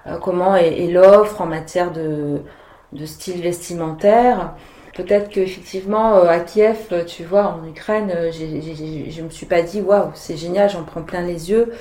euh, 0.06 0.18
comment 0.18 0.56
est 0.56 0.88
l'offre 0.88 1.40
en 1.40 1.46
matière 1.46 1.90
de 1.90 2.42
de 2.92 3.06
style 3.06 3.40
vestimentaire. 3.40 4.54
Peut-être 4.94 5.28
qu'effectivement, 5.28 6.14
à 6.22 6.40
Kiev, 6.40 7.04
tu 7.06 7.24
vois, 7.24 7.58
en 7.58 7.66
Ukraine, 7.66 8.12
je 8.32 9.22
me 9.22 9.30
suis 9.30 9.46
pas 9.46 9.62
dit, 9.62 9.80
waouh, 9.80 10.10
c'est 10.14 10.36
génial, 10.36 10.68
j'en 10.68 10.84
prends 10.84 11.02
plein 11.02 11.22
les 11.22 11.50
yeux 11.50 11.72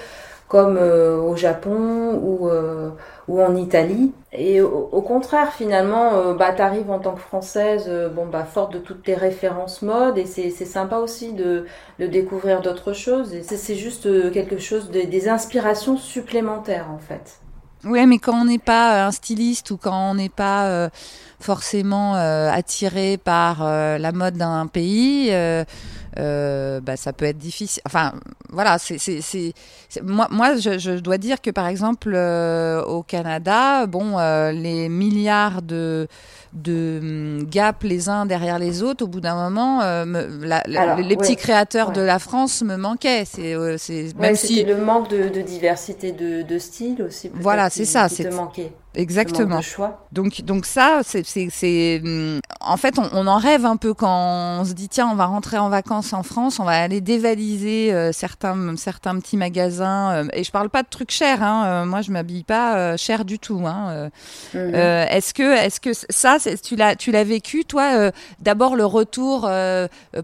comme 0.49 0.77
euh, 0.77 1.15
au 1.21 1.35
Japon 1.37 2.19
ou, 2.21 2.49
euh, 2.49 2.89
ou 3.27 3.41
en 3.41 3.55
Italie. 3.55 4.11
Et 4.33 4.61
au, 4.61 5.01
contraire, 5.01 5.53
finalement, 5.53 6.15
euh, 6.15 6.33
bah, 6.33 6.51
tu 6.53 6.61
arrives 6.61 6.89
en 6.89 6.99
tant 6.99 7.13
que 7.13 7.21
Française, 7.21 7.89
bon, 8.13 8.25
bah, 8.25 8.43
forte 8.43 8.73
de 8.73 8.79
toutes 8.79 9.03
tes 9.03 9.13
références 9.13 9.81
mode, 9.81 10.17
et 10.17 10.25
c'est 10.25 10.49
sympa 10.49 10.97
aussi 10.97 11.33
de, 11.33 11.65
de 11.99 12.07
découvrir 12.07 12.61
d'autres 12.61 12.93
choses. 12.93 13.33
Et 13.33 13.43
c'est 13.43 13.75
juste 13.75 14.31
quelque 14.33 14.57
chose, 14.57 14.89
de, 14.89 15.01
des 15.01 15.29
inspirations 15.29 15.97
supplémentaires, 15.97 16.87
en 16.91 16.99
fait. 16.99 17.39
Oui, 17.85 18.05
mais 18.05 18.19
quand 18.19 18.41
on 18.41 18.45
n'est 18.45 18.57
pas 18.59 19.05
un 19.05 19.11
styliste 19.11 19.71
ou 19.71 19.77
quand 19.77 20.11
on 20.11 20.15
n'est 20.15 20.27
pas 20.29 20.89
forcément 21.39 22.15
attiré 22.15 23.17
par 23.17 23.63
la 23.63 24.11
mode 24.11 24.35
d'un 24.35 24.67
pays, 24.67 25.31
euh, 26.17 26.79
bah, 26.81 26.97
ça 26.97 27.13
peut 27.13 27.25
être 27.25 27.37
difficile. 27.37 27.81
Enfin, 27.85 28.13
voilà, 28.49 28.77
c'est, 28.79 28.97
moi, 30.03 30.27
moi 30.31 30.55
je, 30.55 30.79
je, 30.79 30.91
dois 30.91 31.17
dire 31.17 31.41
que 31.41 31.51
par 31.51 31.67
exemple 31.67 32.11
euh, 32.13 32.83
au 32.83 33.03
Canada, 33.03 33.85
bon, 33.85 34.17
euh, 34.17 34.51
les 34.51 34.89
milliards 34.89 35.61
de 35.61 36.07
de 36.53 36.99
hum, 36.99 37.43
gaps 37.43 37.83
les 37.83 38.09
uns 38.09 38.25
derrière 38.25 38.57
les 38.57 38.81
autres, 38.81 39.05
au 39.05 39.07
bout 39.07 39.21
d'un 39.21 39.35
moment, 39.35 39.81
les 40.05 41.17
petits 41.17 41.35
créateurs 41.35 41.91
de 41.91 42.01
la 42.01 42.17
France 42.17 42.63
me 42.63 42.75
manquaient. 42.75 43.23
C'est, 43.25 43.55
c'est 43.77 44.17
même 44.17 44.35
si 44.35 44.63
le 44.63 44.77
manque 44.77 45.09
de, 45.09 45.29
de 45.29 45.41
diversité 45.41 46.11
de, 46.11 46.41
de 46.41 46.57
style 46.57 47.03
aussi. 47.03 47.29
Voilà, 47.35 47.69
c'est 47.69 47.85
ça. 47.85 48.09
C'est 48.09 48.33
manqué. 48.33 48.71
Exactement. 48.99 49.61
choix. 49.61 50.05
Donc, 50.11 50.41
donc 50.41 50.65
ça, 50.65 51.01
c'est, 51.03 52.01
hum, 52.03 52.39
en 52.59 52.77
fait, 52.77 52.99
on, 52.99 53.09
on, 53.13 53.27
en 53.27 53.37
rêve 53.37 53.65
un 53.65 53.77
peu 53.77 53.93
quand 53.93 54.59
on 54.59 54.65
se 54.65 54.73
dit 54.73 54.89
tiens, 54.89 55.07
on 55.09 55.15
va 55.15 55.25
rentrer 55.25 55.57
en 55.57 55.69
vacances 55.69 56.13
en 56.13 56.23
France, 56.23 56.59
on 56.59 56.65
va 56.65 56.81
aller 56.81 56.99
dévaliser 56.99 57.93
euh, 57.93 58.11
certains, 58.11 58.75
certains 58.75 59.17
petits 59.19 59.37
magasins. 59.37 60.11
Euh, 60.11 60.25
et 60.33 60.43
je 60.43 60.51
parle 60.51 60.69
pas 60.69 60.83
de 60.83 60.89
trucs 60.89 61.11
chers. 61.11 61.43
Hein, 61.43 61.65
euh, 61.65 61.85
moi, 61.85 62.01
je 62.01 62.11
m'habille 62.11 62.43
pas 62.43 62.97
cher 62.97 63.23
du 63.23 63.39
tout. 63.39 63.63
Hein, 63.65 64.09
mhm. 64.53 64.75
est-ce 64.75 65.33
que, 65.33 65.55
est-ce 65.57 65.79
que 65.79 65.91
ça, 65.93 66.37
tu 66.61 66.75
l'as, 66.75 66.95
tu 66.95 67.11
l'as 67.11 67.23
vécu 67.23 67.63
toi 67.63 68.11
D'abord 68.39 68.75
le 68.75 68.85
retour 68.85 69.49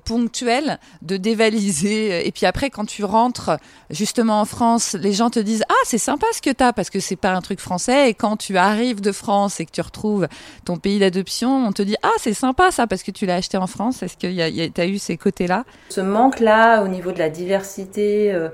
ponctuel 0.04 0.80
de 1.02 1.18
dévaliser, 1.18 2.28
et 2.28 2.32
puis 2.32 2.46
après, 2.46 2.70
quand 2.70 2.86
tu 2.86 3.04
rentres 3.04 3.52
justement 3.90 4.42
en 4.42 4.46
France, 4.46 4.94
les 5.00 5.14
gens 5.14 5.30
te 5.30 5.40
disent 5.40 5.64
ah 5.70 5.84
c'est 5.86 5.98
sympa 5.98 6.26
ce 6.34 6.42
que 6.42 6.50
tu 6.50 6.64
as 6.64 6.74
parce 6.74 6.90
que 6.90 7.00
c'est 7.00 7.16
pas 7.16 7.32
un 7.32 7.42
truc 7.42 7.60
français. 7.60 8.10
Et 8.10 8.14
quand 8.14 8.38
tu 8.38 8.58
arrives 8.66 9.02
de 9.02 9.12
France 9.12 9.60
et 9.60 9.66
que 9.66 9.72
tu 9.72 9.82
retrouves 9.82 10.28
ton 10.66 10.78
pays 10.78 11.00
d'adoption, 11.00 11.66
on 11.68 11.72
te 11.72 11.82
dit 11.82 11.96
ah 12.04 12.12
c'est 12.18 12.34
sympa 12.34 12.72
ça 12.72 12.88
parce 12.88 13.04
que 13.04 13.12
tu 13.12 13.26
l'as 13.26 13.36
acheté 13.36 13.58
en 13.58 13.68
France. 13.68 14.04
Est-ce 14.04 14.18
que 14.18 14.68
tu 14.68 14.82
as 14.82 14.86
eu 14.88 14.98
ces 14.98 15.18
côtés-là? 15.18 15.64
Ce 15.90 16.02
manque-là 16.02 16.84
au 16.84 16.88
niveau 16.88 17.12
de 17.12 17.20
la 17.20 17.30
diversité 17.30 18.32
euh, 18.32 18.50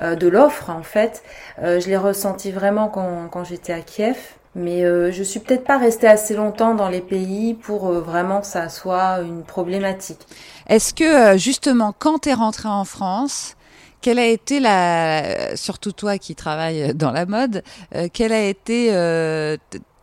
euh, 0.00 0.14
de 0.14 0.28
l'offre, 0.28 0.70
en 0.70 0.82
fait, 0.82 1.22
euh, 1.62 1.80
je 1.80 1.88
l'ai 1.88 1.96
ressenti 1.96 2.50
vraiment 2.52 2.88
quand, 2.88 3.28
quand 3.30 3.44
j'étais 3.44 3.72
à 3.72 3.80
Kiev. 3.80 4.16
Mais 4.54 4.82
je 5.12 5.22
suis 5.22 5.38
peut-être 5.38 5.62
pas 5.62 5.78
restée 5.78 6.08
assez 6.08 6.34
longtemps 6.34 6.74
dans 6.74 6.88
les 6.88 7.02
pays 7.02 7.54
pour 7.54 7.92
vraiment 7.92 8.40
que 8.40 8.46
ça 8.46 8.68
soit 8.68 9.20
une 9.20 9.44
problématique. 9.44 10.26
Est-ce 10.68 10.94
que 10.94 11.38
justement, 11.38 11.94
quand 11.96 12.20
tu 12.20 12.30
es 12.30 12.34
rentrée 12.34 12.68
en 12.68 12.84
France, 12.84 13.54
quelle 14.00 14.18
a 14.18 14.26
été 14.26 14.60
la, 14.60 15.56
surtout 15.56 15.92
toi 15.92 16.18
qui 16.18 16.34
travailles 16.34 16.94
dans 16.94 17.10
la 17.10 17.26
mode, 17.26 17.62
euh, 17.94 18.08
quel 18.12 18.32
a 18.32 18.42
été 18.42 18.94
euh, 18.94 19.56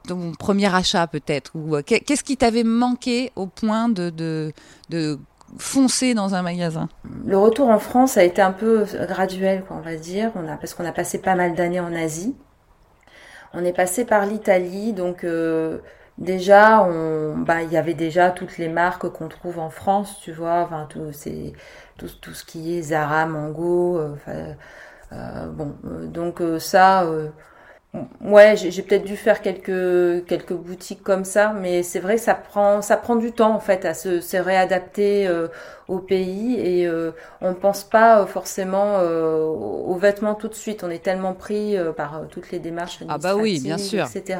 ton 0.07 0.33
premier 0.33 0.73
achat 0.73 1.07
peut-être 1.07 1.51
ou 1.55 1.75
euh, 1.75 1.81
qu'est-ce 1.81 2.23
qui 2.23 2.37
t'avait 2.37 2.63
manqué 2.63 3.31
au 3.35 3.47
point 3.47 3.89
de, 3.89 4.09
de, 4.09 5.19
foncer 5.57 6.13
dans 6.13 6.35
un 6.35 6.41
magasin? 6.41 6.89
Le 7.25 7.37
retour 7.37 7.69
en 7.69 7.79
France 7.79 8.17
a 8.17 8.23
été 8.23 8.41
un 8.41 8.51
peu 8.51 8.85
graduel, 9.07 9.63
quoi, 9.65 9.77
on 9.77 9.81
va 9.81 9.95
dire, 9.95 10.31
on 10.35 10.47
a, 10.47 10.57
parce 10.57 10.73
qu'on 10.73 10.85
a 10.85 10.91
passé 10.91 11.19
pas 11.19 11.35
mal 11.35 11.53
d'années 11.53 11.79
en 11.79 11.93
Asie. 11.93 12.35
On 13.53 13.63
est 13.63 13.73
passé 13.73 14.03
par 14.03 14.25
l'Italie, 14.25 14.91
donc 14.91 15.25
déjà, 16.17 16.89
bah, 17.37 17.61
il 17.61 17.71
y 17.71 17.77
avait 17.77 17.93
déjà 17.93 18.31
toutes 18.31 18.57
les 18.57 18.67
marques 18.67 19.07
qu'on 19.09 19.29
trouve 19.29 19.59
en 19.59 19.69
France, 19.69 20.19
tu 20.21 20.33
vois, 20.33 20.63
enfin, 20.63 20.89
c'est 21.13 21.53
tout, 21.97 22.09
tout, 22.21 22.33
ce 22.33 22.43
qui 22.43 22.77
est 22.77 22.81
Zara, 22.81 23.25
Mango. 23.25 23.97
Euh, 23.97 24.15
euh, 25.13 25.47
bon, 25.47 25.75
euh, 25.85 26.07
donc 26.07 26.41
ça, 26.59 27.07
ouais, 28.21 28.55
j'ai 28.57 28.81
peut-être 28.81 29.05
dû 29.05 29.15
faire 29.15 29.41
quelques 29.41 30.25
quelques 30.25 30.53
boutiques 30.53 31.03
comme 31.03 31.23
ça, 31.23 31.53
mais 31.53 31.83
c'est 31.83 31.99
vrai 31.99 32.15
que 32.15 32.21
ça 32.21 32.35
prend 32.35 32.81
ça 32.81 32.97
prend 32.97 33.15
du 33.15 33.31
temps 33.31 33.55
en 33.55 33.59
fait 33.59 33.85
à 33.85 33.93
se, 33.93 34.19
se 34.19 34.37
réadapter 34.37 35.29
au 35.87 35.99
pays 35.99 36.59
et 36.59 36.89
on 37.41 37.53
pense 37.53 37.83
pas 37.83 38.25
forcément 38.25 38.99
aux 38.99 39.95
vêtements 39.95 40.35
tout 40.35 40.47
de 40.49 40.55
suite. 40.55 40.83
On 40.83 40.89
est 40.89 41.03
tellement 41.03 41.33
pris 41.33 41.77
par 41.95 42.23
toutes 42.29 42.51
les 42.51 42.59
démarches 42.59 42.99
ah 43.07 43.17
bah 43.17 43.35
oui, 43.35 43.59
bien 43.61 43.77
sûr, 43.77 44.05
etc. 44.05 44.39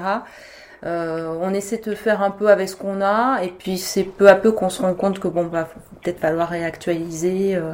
Euh, 0.85 1.35
on 1.41 1.53
essaie 1.53 1.77
de 1.77 1.95
faire 1.95 2.21
un 2.21 2.31
peu 2.31 2.49
avec 2.49 2.69
ce 2.69 2.75
qu'on 2.75 3.01
a, 3.01 3.41
et 3.43 3.49
puis 3.49 3.77
c'est 3.77 4.03
peu 4.03 4.29
à 4.29 4.35
peu 4.35 4.51
qu'on 4.51 4.69
se 4.69 4.81
rend 4.81 4.93
compte 4.93 5.19
que 5.19 5.27
bon, 5.27 5.47
va 5.47 5.65
peut-être 6.01 6.19
falloir 6.19 6.49
réactualiser, 6.49 7.55
euh, 7.55 7.73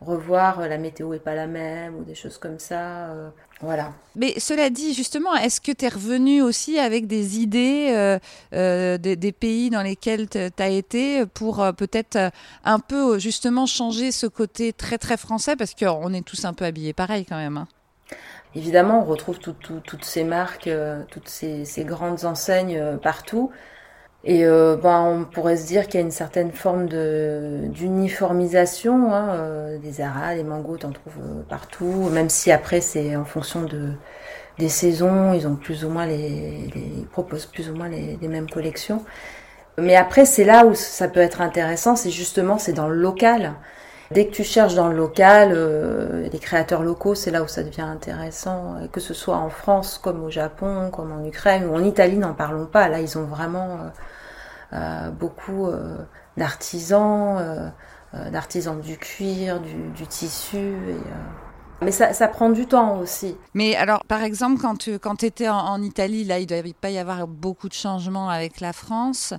revoir 0.00 0.60
euh, 0.60 0.68
la 0.68 0.78
météo 0.78 1.12
est 1.12 1.18
pas 1.18 1.34
la 1.34 1.46
même 1.46 1.96
ou 1.96 2.04
des 2.04 2.14
choses 2.14 2.38
comme 2.38 2.58
ça. 2.58 3.10
voilà. 3.60 3.92
Mais 4.14 4.40
cela 4.40 4.70
dit, 4.70 4.94
justement, 4.94 5.34
est-ce 5.34 5.60
que 5.60 5.72
tu 5.72 5.84
es 5.84 5.88
revenu 5.88 6.40
aussi 6.40 6.78
avec 6.78 7.06
des 7.06 7.38
idées 7.40 8.18
des, 8.52 9.32
pays 9.38 9.68
dans 9.68 9.82
lesquels 9.82 10.26
tu 10.30 10.38
as 10.38 10.68
été 10.68 11.26
pour 11.26 11.62
peut-être 11.76 12.30
un 12.64 12.78
peu 12.78 13.18
justement 13.18 13.66
changer 13.66 14.12
ce 14.12 14.26
côté 14.26 14.72
très 14.72 14.96
très 14.96 15.18
français? 15.18 15.56
Parce 15.56 15.74
qu'on 15.74 16.14
est 16.14 16.24
tous 16.24 16.46
un 16.46 16.54
peu 16.54 16.64
habillés 16.64 16.94
pareil 16.94 17.26
quand 17.26 17.36
même. 17.36 17.58
Hein. 17.58 17.68
Évidemment, 18.56 19.02
on 19.02 19.04
retrouve 19.04 19.38
toutes 19.38 20.04
ces 20.04 20.24
marques, 20.24 20.66
euh, 20.66 21.02
toutes 21.10 21.28
ces, 21.28 21.84
grandes 21.84 22.24
enseignes 22.24 22.78
euh, 22.78 22.96
partout. 22.96 23.50
Et 24.24 24.46
euh, 24.46 24.76
ben, 24.76 25.02
on 25.02 25.24
pourrait 25.24 25.58
se 25.58 25.66
dire 25.66 25.86
qu'il 25.86 26.00
y 26.00 26.02
a 26.02 26.06
une 26.06 26.10
certaine 26.10 26.52
forme 26.52 26.88
d'uniformisation. 26.88 29.12
Hein, 29.12 29.76
des 29.82 29.92
Zara, 29.92 30.34
des 30.34 30.42
Mango, 30.42 30.78
t'en 30.78 30.92
trouves 30.92 31.18
partout. 31.50 32.08
Même 32.10 32.30
si 32.30 32.50
après, 32.50 32.80
c'est 32.80 33.14
en 33.14 33.26
fonction 33.26 33.60
de, 33.62 33.92
des 34.58 34.70
saisons, 34.70 35.34
ils 35.34 35.46
ont 35.46 35.56
plus 35.56 35.84
ou 35.84 35.90
moins 35.90 36.06
les, 36.06 36.70
proposent 37.12 37.46
plus 37.46 37.68
ou 37.68 37.74
moins 37.74 37.90
les, 37.90 38.18
les 38.20 38.28
mêmes 38.28 38.48
collections. 38.48 39.04
Mais 39.76 39.96
après, 39.96 40.24
c'est 40.24 40.44
là 40.44 40.64
où 40.64 40.74
ça 40.74 41.08
peut 41.08 41.20
être 41.20 41.42
intéressant, 41.42 41.94
c'est 41.94 42.10
justement, 42.10 42.56
c'est 42.58 42.72
dans 42.72 42.88
le 42.88 42.96
local. 42.96 43.52
Dès 44.12 44.26
que 44.26 44.32
tu 44.32 44.44
cherches 44.44 44.74
dans 44.74 44.88
le 44.88 44.96
local, 44.96 45.52
euh, 45.52 46.28
les 46.28 46.38
créateurs 46.38 46.82
locaux, 46.82 47.14
c'est 47.14 47.32
là 47.32 47.42
où 47.42 47.48
ça 47.48 47.64
devient 47.64 47.82
intéressant, 47.82 48.76
que 48.92 49.00
ce 49.00 49.14
soit 49.14 49.36
en 49.36 49.50
France, 49.50 49.98
comme 49.98 50.22
au 50.22 50.30
Japon, 50.30 50.90
comme 50.92 51.10
en 51.10 51.24
Ukraine 51.24 51.66
ou 51.66 51.74
en 51.74 51.82
Italie, 51.82 52.16
n'en 52.16 52.34
parlons 52.34 52.66
pas. 52.66 52.88
Là, 52.88 53.00
ils 53.00 53.18
ont 53.18 53.24
vraiment 53.24 53.78
euh, 54.72 54.74
euh, 54.74 55.10
beaucoup 55.10 55.68
d'artisans, 56.36 57.72
d'artisans 58.12 58.80
du 58.80 58.96
cuir, 58.96 59.60
du, 59.60 60.06
tissu. 60.06 60.74
mais 61.82 61.90
ça, 61.90 62.12
ça, 62.12 62.28
prend 62.28 62.50
du 62.50 62.66
temps 62.66 63.00
aussi. 63.00 63.36
Mais 63.54 63.74
alors, 63.74 64.04
par 64.06 64.22
exemple, 64.22 64.60
quand 64.60 64.76
tu 64.76 65.00
quand 65.00 65.24
étais 65.24 65.48
en, 65.48 65.58
en, 65.58 65.82
Italie, 65.82 66.22
là, 66.22 66.38
il 66.38 66.42
ne 66.42 66.56
devait 66.56 66.74
pas 66.80 66.90
y 66.90 66.98
avoir 66.98 67.26
beaucoup 67.26 67.68
de 67.68 67.74
changements 67.74 68.28
avec 68.28 68.60
la 68.60 68.72
France. 68.72 69.34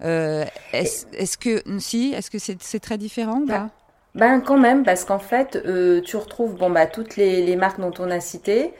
est-ce, 0.00 1.36
que 1.36 1.60
si, 1.80 2.12
est-ce 2.12 2.30
que 2.30 2.38
c'est, 2.38 2.80
très 2.80 2.98
différent 2.98 3.42
bah, 3.46 3.68
ben 4.14 4.40
quand 4.40 4.58
même, 4.58 4.84
parce 4.84 5.04
qu'en 5.04 5.18
fait, 5.18 5.56
euh, 5.64 6.00
tu 6.02 6.16
retrouves 6.16 6.56
bon 6.56 6.70
bah 6.70 6.86
toutes 6.86 7.16
les, 7.16 7.42
les, 7.44 7.56
marques 7.56 7.80
dont 7.80 7.94
on 7.98 8.10
a 8.10 8.20
cité, 8.20 8.74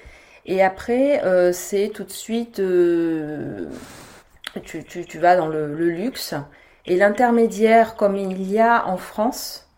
et 0.45 0.63
après 0.63 1.25
euh, 1.25 1.53
c'est 1.53 1.89
tout 1.89 2.05
de 2.05 2.11
suite 2.11 2.59
euh, 2.61 3.67
tu, 4.65 4.85
tu, 4.85 5.07
tu, 5.07 5.19
vas 5.19 5.37
dans 5.37 5.49
le, 5.49 5.75
le 5.75 5.89
luxe. 5.89 6.35
Et 6.87 6.97
l'intermédiaire 6.97 7.97
comme 7.97 8.17
il 8.17 8.43
y 8.51 8.59
a 8.59 8.87
en 8.89 8.97
France, 8.97 9.69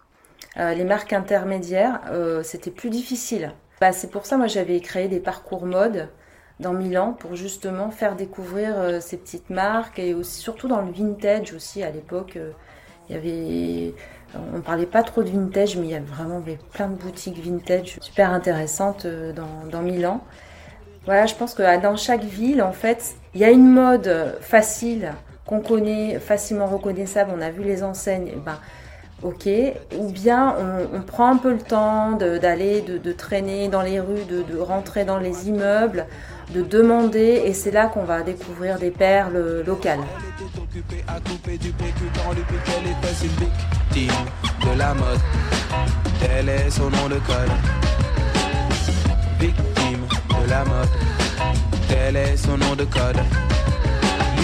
les 0.57 0.85
marques 0.85 1.13
intermédiaires, 1.13 2.01
c'était 2.45 2.71
plus 2.71 2.89
difficile. 2.89 3.53
Bah, 3.81 3.93
c'est 3.93 4.11
pour 4.11 4.25
ça 4.25 4.37
moi 4.37 4.47
j'avais 4.47 4.81
créé 4.81 5.09
des 5.09 5.21
parcours 5.21 5.67
mode 5.67 6.09
dans 6.61 6.73
Milan 6.73 7.13
pour 7.13 7.35
justement 7.35 7.91
faire 7.91 8.17
découvrir 8.17 9.03
ces 9.03 9.19
petites 9.19 9.51
marques. 9.51 9.99
Et 9.99 10.15
aussi 10.15 10.41
surtout 10.41 10.69
dans 10.69 10.81
le 10.81 10.93
vintage 10.93 11.53
aussi 11.53 11.83
à 11.83 11.91
l'époque 11.91 12.39
il 13.09 13.15
y 13.15 13.19
avait 13.19 13.95
on 14.53 14.57
ne 14.57 14.63
parlait 14.63 14.87
pas 14.87 15.03
trop 15.03 15.23
de 15.23 15.31
vintage, 15.31 15.77
mais 15.77 15.87
il 15.87 15.91
y 15.91 15.97
a 15.97 16.01
vraiment 16.01 16.43
plein 16.73 16.89
de 16.89 16.95
boutiques 16.95 17.39
vintage 17.39 17.99
super 18.01 18.31
intéressantes 18.31 19.05
euh, 19.05 19.33
dans, 19.71 19.83
Milan. 19.83 20.21
Voilà, 21.05 21.27
je 21.27 21.35
pense 21.35 21.55
que 21.55 21.63
ah, 21.63 21.77
dans 21.79 21.97
chaque 21.97 22.25
ville, 22.25 22.63
en 22.63 22.73
fait, 22.73 23.15
il 23.35 23.41
y 23.41 23.45
a 23.45 23.51
une 23.51 23.69
mode 23.69 24.37
facile 24.41 25.13
qu'on 25.47 25.61
connaît, 25.61 26.19
facilement 26.19 26.67
reconnaissable. 26.67 27.33
On 27.37 27.41
a 27.41 27.51
vu 27.51 27.63
les 27.63 27.83
enseignes, 27.83 28.31
eh 28.33 28.39
ben, 28.39 28.59
ok. 29.23 29.49
Ou 29.99 30.11
bien 30.11 30.55
on, 30.95 31.03
prend 31.03 31.31
un 31.31 31.37
peu 31.37 31.53
le 31.53 31.59
temps 31.59 32.13
d'aller, 32.13 32.81
de, 32.81 33.13
traîner 33.13 33.69
dans 33.69 33.83
les 33.83 34.01
rues, 34.01 34.25
de, 34.25 34.59
rentrer 34.59 35.05
dans 35.05 35.19
les 35.19 35.49
immeubles 35.49 36.07
de 36.53 36.63
demander 36.63 37.43
et 37.45 37.53
c'est 37.55 37.71
là 37.71 37.87
qu'on 37.87 38.05
va 38.05 38.23
découvrir 38.23 38.79
des 38.79 38.91
perles 38.91 39.63
locales. 39.67 40.01
de 43.95 44.79
la 44.79 44.95
mode, 44.95 45.21
tel 46.21 46.49
est 46.49 46.71
son 46.71 46.91
nom 46.91 47.09
de 47.09 47.17
code. 47.27 47.51
Victime 49.39 50.07
de 50.29 50.51
la 50.51 50.65
mode, 50.65 50.89
tel 51.89 52.17
est 52.17 52.37
son 52.37 52.57
nom 52.59 52.75
de 52.75 52.85
code. 52.85 53.19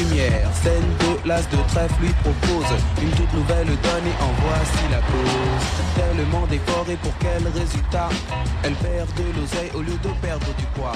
Lumière, 0.01 0.51
scène 0.63 0.83
de 1.01 1.29
l'as 1.29 1.43
de 1.43 1.57
trèfle 1.69 2.01
lui 2.01 2.13
propose 2.23 2.65
une 3.03 3.11
toute 3.11 3.35
nouvelle 3.35 3.67
donne 3.67 4.07
et 4.07 4.23
en 4.23 4.33
voici 4.47 4.83
la 4.91 4.97
cause. 4.99 5.37
Tellement 5.95 6.47
décorée 6.47 6.97
pour 7.03 7.13
quel 7.19 7.47
résultat? 7.49 8.09
Elle 8.65 8.75
perd 8.77 9.09
de 9.17 9.39
l'oseille 9.39 9.71
au 9.75 9.83
lieu 9.83 9.99
de 10.03 10.09
perdre 10.23 10.47
du 10.57 10.65
poids. 10.75 10.93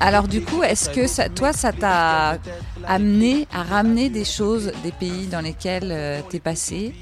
Alors 0.00 0.28
du 0.28 0.42
coup, 0.42 0.62
est-ce 0.62 0.90
que 0.90 1.06
ça, 1.06 1.30
toi, 1.30 1.54
ça 1.54 1.72
t'a 1.72 2.38
amené 2.86 3.48
à 3.50 3.62
ramener 3.62 4.10
des 4.10 4.26
choses 4.26 4.72
des 4.82 4.92
pays 4.92 5.26
dans 5.26 5.40
lesquels 5.40 5.90
euh, 5.90 6.20
tu 6.28 6.36
es 6.36 6.40
passé 6.40 6.94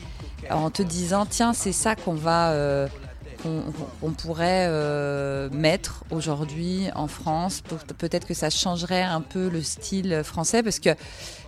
en 0.48 0.70
te 0.70 0.82
disant 0.82 1.26
tiens 1.26 1.52
c'est 1.52 1.72
ça 1.72 1.96
qu'on 1.96 2.14
va 2.14 2.50
euh, 2.50 2.86
qu'on 3.42 4.12
pourrait 4.12 4.66
euh, 4.68 5.48
mettre 5.52 6.04
aujourd'hui 6.10 6.88
en 6.94 7.06
France. 7.06 7.62
Peut-être 7.98 8.26
que 8.26 8.34
ça 8.34 8.50
changerait 8.50 9.02
un 9.02 9.20
peu 9.20 9.48
le 9.48 9.62
style 9.62 10.22
français 10.24 10.62
parce 10.62 10.78
que 10.78 10.90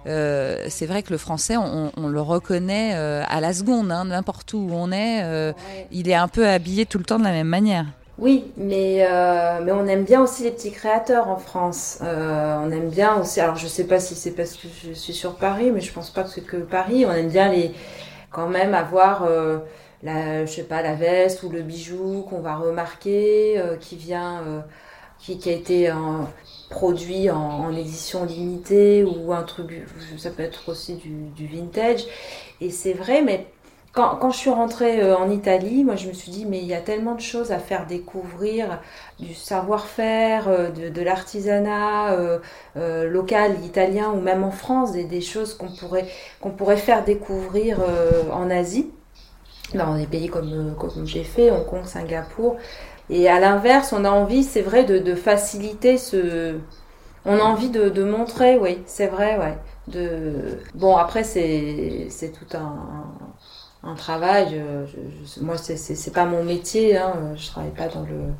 euh, 0.06 0.66
c'est 0.68 0.86
vrai 0.86 1.02
que 1.02 1.10
le 1.10 1.18
français, 1.18 1.56
on, 1.56 2.08
le 2.08 2.20
reconnaît 2.20 2.92
à 2.94 3.40
la 3.40 3.52
seconde, 3.52 3.92
hein, 3.92 4.06
n'importe 4.06 4.52
où 4.52 4.68
on 4.72 4.90
est, 4.92 5.54
il 5.90 6.08
est 6.08 6.14
un 6.14 6.28
peu 6.28 6.46
habillé 6.46 6.86
tout 6.86 6.98
le 6.98 7.04
temps 7.04 7.18
de 7.18 7.24
la 7.24 7.32
même 7.32 7.48
manière. 7.48 7.86
Oui, 8.18 8.52
mais, 8.56 9.06
mais 9.62 9.72
on 9.72 9.86
aime 9.86 10.04
bien 10.04 10.20
aussi 10.20 10.42
les 10.42 10.50
petits 10.50 10.72
créateurs 10.72 11.28
en 11.28 11.36
France. 11.36 11.98
on 12.00 12.70
aime 12.70 12.90
bien 12.90 13.16
aussi, 13.16 13.40
alors 13.40 13.56
je 13.56 13.66
sais 13.66 13.84
pas 13.84 14.00
si 14.00 14.14
c'est 14.14 14.32
parce 14.32 14.54
que 14.54 14.68
je 14.84 14.92
suis 14.92 15.14
sur 15.14 15.36
Paris, 15.36 15.70
mais 15.70 15.80
je 15.80 15.92
pense 15.92 16.10
pas 16.10 16.24
que 16.24 16.30
c'est 16.30 16.44
que 16.44 16.56
Paris. 16.56 17.06
On 17.06 17.12
aime 17.12 17.28
bien 17.28 17.48
les, 17.48 17.72
quand 18.32 18.48
même 18.48 18.74
avoir 18.74 19.24
euh, 19.24 19.58
la, 20.02 20.44
je 20.46 20.52
sais 20.52 20.64
pas, 20.64 20.82
la 20.82 20.94
veste 20.94 21.42
ou 21.42 21.48
le 21.48 21.62
bijou 21.62 22.26
qu'on 22.28 22.40
va 22.40 22.56
remarquer, 22.56 23.58
euh, 23.58 23.76
qui 23.76 23.96
vient, 23.96 24.42
euh, 24.46 24.60
qui, 25.18 25.48
a 25.48 25.52
été 25.52 25.90
produit 26.70 27.30
en, 27.30 27.70
édition 27.76 28.24
limitée 28.24 29.04
ou 29.04 29.32
un 29.32 29.44
truc, 29.44 29.86
ça 30.18 30.30
peut 30.30 30.42
être 30.42 30.68
aussi 30.68 30.94
du, 30.96 31.46
vintage. 31.46 32.04
Et 32.60 32.70
c'est 32.70 32.92
vrai, 32.92 33.22
mais 33.22 33.46
quand, 33.92 34.16
quand, 34.16 34.30
je 34.30 34.38
suis 34.38 34.50
rentrée 34.50 35.12
en 35.14 35.30
Italie, 35.30 35.84
moi 35.84 35.94
je 35.94 36.08
me 36.08 36.12
suis 36.12 36.32
dit, 36.32 36.44
mais 36.44 36.58
il 36.58 36.66
y 36.66 36.74
a 36.74 36.80
tellement 36.80 37.14
de 37.14 37.20
choses 37.20 37.52
à 37.52 37.60
faire 37.60 37.86
découvrir, 37.86 38.80
du 39.20 39.32
savoir-faire, 39.34 40.72
de, 40.72 41.02
l'artisanat 41.02 42.14
euh, 42.14 43.08
local 43.08 43.64
italien 43.64 44.10
ou 44.10 44.20
même 44.20 44.42
en 44.42 44.50
France, 44.50 44.90
des, 44.90 45.04
des 45.04 45.20
choses 45.20 45.54
qu'on 45.54 45.70
pourrait, 45.70 46.06
qu'on 46.40 46.50
pourrait 46.50 46.76
faire 46.76 47.04
découvrir 47.04 47.78
en 48.32 48.50
Asie, 48.50 48.90
dans 49.78 49.96
des 49.96 50.06
pays 50.06 50.28
comme, 50.28 50.74
comme 50.78 51.06
j'ai 51.06 51.24
fait, 51.24 51.50
Hong 51.50 51.66
Kong, 51.66 51.84
Singapour. 51.84 52.56
Et 53.10 53.28
à 53.28 53.40
l'inverse, 53.40 53.92
on 53.92 54.04
a 54.04 54.10
envie, 54.10 54.42
c'est 54.44 54.62
vrai, 54.62 54.84
de, 54.84 55.14
faciliter 55.14 55.98
ce. 55.98 56.56
On 57.24 57.36
a 57.36 57.42
envie 57.42 57.70
de, 57.70 58.02
montrer, 58.04 58.58
oui, 58.58 58.82
c'est 58.86 59.08
vrai, 59.08 59.38
ouais. 59.38 59.58
De... 59.88 60.58
Bon, 60.74 60.96
après, 60.96 61.24
c'est 61.24 62.08
tout 62.32 62.56
un, 62.56 63.04
un 63.82 63.94
travail. 63.94 64.58
Euh, 64.58 64.86
je, 64.86 65.40
moi, 65.40 65.56
c'est 65.58 66.12
pas 66.12 66.24
mon 66.24 66.44
métier. 66.44 66.96
Hein. 66.96 67.34
Je 67.36 67.46
travaille 67.48 67.72
pas 67.72 67.88
dans 67.88 68.02
le 68.02 68.32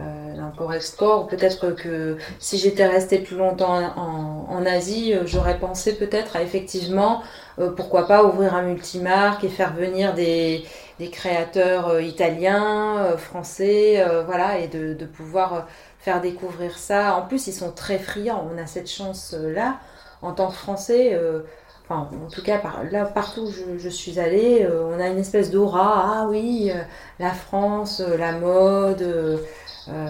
euh, 0.00 0.34
l'import-export. 0.34 1.28
Peut-être 1.28 1.70
que 1.70 2.18
si 2.40 2.58
j'étais 2.58 2.84
restée 2.84 3.20
plus 3.20 3.36
longtemps 3.36 3.80
en, 3.96 4.66
Asie, 4.66 5.14
euh, 5.14 5.22
j'aurais 5.24 5.58
pensé 5.60 5.94
peut-être 5.96 6.34
à 6.34 6.42
effectivement, 6.42 7.22
euh, 7.60 7.70
pourquoi 7.70 8.08
pas 8.08 8.24
ouvrir 8.24 8.54
un 8.54 8.62
multimarque 8.62 9.44
et 9.44 9.48
faire 9.48 9.72
venir 9.72 10.12
des, 10.14 10.64
des 10.98 11.10
créateurs 11.10 12.00
italiens, 12.00 13.16
français, 13.18 14.04
voilà, 14.26 14.58
et 14.58 14.66
de, 14.66 14.94
de, 14.94 15.04
pouvoir 15.04 15.68
faire 16.00 16.20
découvrir 16.20 16.76
ça. 16.76 17.14
En 17.14 17.22
plus, 17.22 17.46
ils 17.46 17.52
sont 17.52 17.70
très 17.70 17.98
friands. 17.98 18.48
On 18.52 18.60
a 18.60 18.66
cette 18.66 18.90
chance-là 18.90 19.78
en 20.22 20.32
tant 20.32 20.48
que 20.48 20.54
Français 20.54 21.16
enfin 21.88 22.08
en 22.24 22.30
tout 22.30 22.42
cas 22.42 22.58
par, 22.58 22.84
là 22.90 23.04
partout 23.04 23.42
où 23.42 23.50
je, 23.50 23.78
je 23.78 23.88
suis 23.88 24.18
allée, 24.18 24.64
euh, 24.64 24.84
on 24.86 25.00
a 25.00 25.08
une 25.08 25.18
espèce 25.18 25.50
d'aura, 25.50 26.20
ah 26.20 26.26
oui, 26.28 26.70
euh, 26.74 26.82
la 27.18 27.30
France, 27.30 28.00
euh, 28.00 28.16
la 28.16 28.32
mode, 28.32 29.40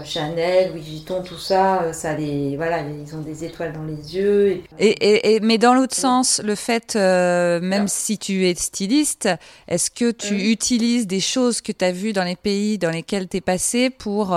Chanel, 0.05 0.73
Louis 0.73 0.81
Vuitton, 0.81 1.23
tout 1.23 1.39
ça, 1.39 1.93
ça 1.93 2.15
les, 2.15 2.57
voilà, 2.57 2.81
ils 2.81 3.15
ont 3.15 3.21
des 3.21 3.45
étoiles 3.45 3.73
dans 3.73 3.85
les 3.85 4.17
yeux. 4.17 4.63
Et, 4.79 4.89
et, 4.89 5.35
et 5.35 5.41
mais 5.41 5.59
dans 5.59 5.75
l'autre 5.75 5.95
sens, 5.95 6.41
le 6.45 6.55
fait, 6.55 6.95
même 6.97 7.89
si 7.89 8.19
tu 8.19 8.47
es 8.47 8.55
styliste, 8.55 9.29
est-ce 9.69 9.91
que 9.91 10.11
tu 10.11 10.51
utilises 10.51 11.07
des 11.07 11.21
choses 11.21 11.61
que 11.61 11.73
tu 11.73 11.85
as 11.85 11.93
vues 11.93 12.13
dans 12.13 12.25
les 12.25 12.37
pays 12.37 12.79
dans 12.79 12.91
lesquels 12.91 13.29
tu 13.29 13.39
es 13.39 13.41
passé 13.41 13.91
pour 13.91 14.37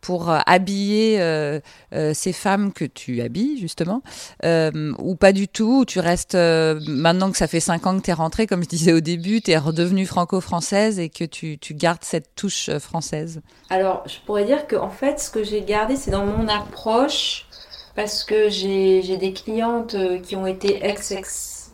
pour 0.00 0.30
euh, 0.30 0.38
habiller 0.46 1.20
euh, 1.20 1.60
euh, 1.92 2.14
ces 2.14 2.32
femmes 2.32 2.72
que 2.72 2.84
tu 2.84 3.20
habilles, 3.20 3.58
justement, 3.58 4.02
ou 4.42 5.16
pas 5.16 5.32
du 5.32 5.48
tout, 5.48 5.80
ou 5.80 5.84
tu 5.84 6.00
restes, 6.00 6.34
maintenant 6.34 7.30
que 7.30 7.36
ça 7.36 7.46
fait 7.46 7.60
cinq 7.60 7.86
ans 7.86 7.98
que 7.98 8.04
tu 8.04 8.10
es 8.10 8.14
rentrée, 8.14 8.46
comme 8.46 8.62
je 8.62 8.68
disais 8.68 8.92
au 8.92 9.00
début, 9.00 9.40
tu 9.40 9.50
es 9.50 9.58
redevenue 9.58 10.06
franco-française 10.06 10.98
et 10.98 11.08
que 11.08 11.24
tu, 11.24 11.58
tu, 11.58 11.74
gardes 11.74 12.02
cette 12.02 12.34
touche 12.34 12.70
française? 12.78 13.40
Alors, 13.70 14.02
je 14.06 14.16
pourrais 14.24 14.44
dire 14.44 14.66
que 14.66 14.76
en 14.78 14.90
fait, 14.90 15.20
ce 15.20 15.30
que 15.30 15.42
j'ai 15.42 15.62
gardé, 15.62 15.96
c'est 15.96 16.10
dans 16.10 16.26
mon 16.26 16.48
approche, 16.48 17.46
parce 17.94 18.24
que 18.24 18.48
j'ai 18.48 19.16
des 19.16 19.32
clientes 19.32 19.96
qui 20.22 20.36
ont 20.36 20.46
été 20.46 20.84
ex-expats, 20.84 21.72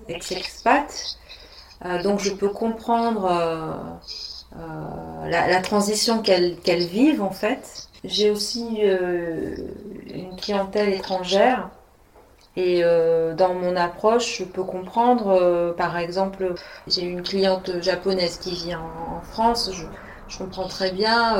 donc 2.02 2.20
je 2.20 2.30
peux 2.30 2.48
comprendre 2.48 3.28
la, 5.26 5.48
la, 5.48 5.60
transition 5.60 6.22
qu'elles 6.22 6.56
qu'elles 6.56 6.86
vivent 6.86 7.22
en 7.22 7.30
fait. 7.30 7.88
J'ai 8.04 8.30
aussi 8.30 8.80
euh, 8.82 9.56
une 10.12 10.36
clientèle 10.36 10.92
étrangère. 10.92 11.70
Et 12.56 12.84
euh, 12.84 13.34
dans 13.34 13.54
mon 13.54 13.74
approche, 13.74 14.38
je 14.38 14.44
peux 14.44 14.62
comprendre, 14.62 15.28
euh, 15.28 15.72
par 15.72 15.96
exemple, 15.96 16.54
j'ai 16.86 17.02
une 17.02 17.22
cliente 17.22 17.82
japonaise 17.82 18.38
qui 18.38 18.54
vit 18.54 18.74
en, 18.76 19.20
France, 19.22 19.70
je, 19.72 20.38
comprends 20.38 20.68
très 20.68 20.92
bien 20.92 21.36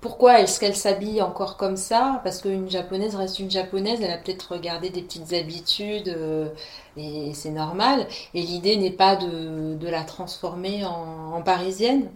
pourquoi 0.00 0.40
est-ce 0.40 0.60
qu'elle 0.60 0.76
s'habille 0.76 1.22
encore 1.22 1.56
comme 1.56 1.76
ça? 1.76 2.20
Parce 2.24 2.42
qu'une 2.42 2.70
japonaise 2.70 3.14
reste 3.16 3.38
une 3.38 3.50
japonaise, 3.50 4.00
elle 4.02 4.10
a 4.10 4.18
peut-être 4.18 4.52
regardé 4.52 4.90
des 4.90 5.02
petites 5.02 5.32
habitudes 5.32 6.16
et 6.96 7.32
c'est 7.34 7.50
normal. 7.50 8.06
Et 8.34 8.42
l'idée 8.42 8.76
n'est 8.76 8.90
pas 8.90 9.16
de, 9.16 9.74
de, 9.74 9.88
la 9.88 10.04
transformer 10.04 10.84
en, 10.84 11.32
en 11.34 11.42
parisienne 11.42 12.10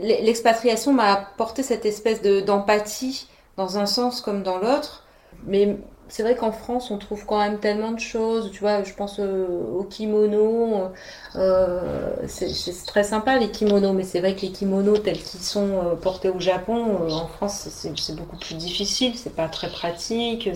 l'expatriation 0.00 0.92
m'a 0.92 1.12
apporté 1.12 1.62
cette 1.62 1.86
espèce 1.86 2.22
d'empathie 2.22 3.28
dans 3.56 3.78
un 3.78 3.86
sens 3.86 4.20
comme 4.20 4.42
dans 4.42 4.58
l'autre. 4.58 5.04
Mais 5.46 5.76
c'est 6.08 6.22
vrai 6.22 6.34
qu'en 6.34 6.52
France, 6.52 6.90
on 6.90 6.98
trouve 6.98 7.26
quand 7.26 7.38
même 7.38 7.58
tellement 7.58 7.92
de 7.92 8.00
choses. 8.00 8.50
Tu 8.50 8.60
vois, 8.60 8.82
je 8.82 8.94
pense 8.94 9.20
euh, 9.20 9.46
aux 9.76 9.84
kimonos. 9.84 10.90
Euh, 11.36 12.14
c'est 12.26 12.86
très 12.86 13.04
sympa 13.04 13.38
les 13.38 13.50
kimonos, 13.50 13.92
mais 13.92 14.04
c'est 14.04 14.20
vrai 14.20 14.34
que 14.34 14.42
les 14.42 14.50
kimonos 14.50 14.98
tels 14.98 15.18
qu'ils 15.18 15.40
sont 15.40 15.68
euh, 15.68 15.94
portés 15.94 16.30
au 16.30 16.40
Japon, 16.40 17.08
en 17.10 17.26
France, 17.26 17.68
c'est 17.70 18.16
beaucoup 18.16 18.36
plus 18.36 18.54
difficile. 18.54 19.12
C'est 19.16 19.34
pas 19.34 19.48
très 19.48 19.68
pratique. 19.68 20.48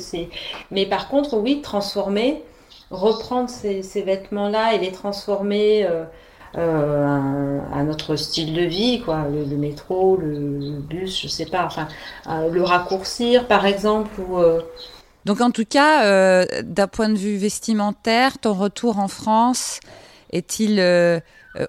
Mais 0.71 0.87
par 0.87 1.09
contre, 1.09 1.37
oui, 1.37 1.61
transformer, 1.61 2.43
reprendre 2.91 3.51
ces, 3.51 3.83
vêtements-là 4.03 4.75
et 4.75 4.79
les 4.79 4.93
transformer 4.93 5.87
à, 6.55 7.83
notre 7.85 8.17
style 8.17 8.55
de 8.55 8.62
vie, 8.62 9.03
quoi, 9.05 9.27
le, 9.31 9.57
métro, 9.57 10.17
le, 10.17 10.79
bus, 10.81 11.21
je 11.21 11.29
sais 11.29 11.47
pas, 11.47 11.65
enfin, 11.67 11.88
le 12.51 12.62
raccourcir 12.62 13.47
par 13.47 13.67
exemple. 13.67 14.21
Donc 15.25 15.41
en 15.41 15.51
tout 15.51 15.65
cas, 15.65 16.45
d'un 16.63 16.89
point 16.89 17.09
de 17.09 17.17
vue 17.17 17.37
vestimentaire, 17.37 18.39
ton 18.39 18.55
retour 18.55 18.99
en 18.99 19.09
France 19.09 19.81
est-il 20.31 20.81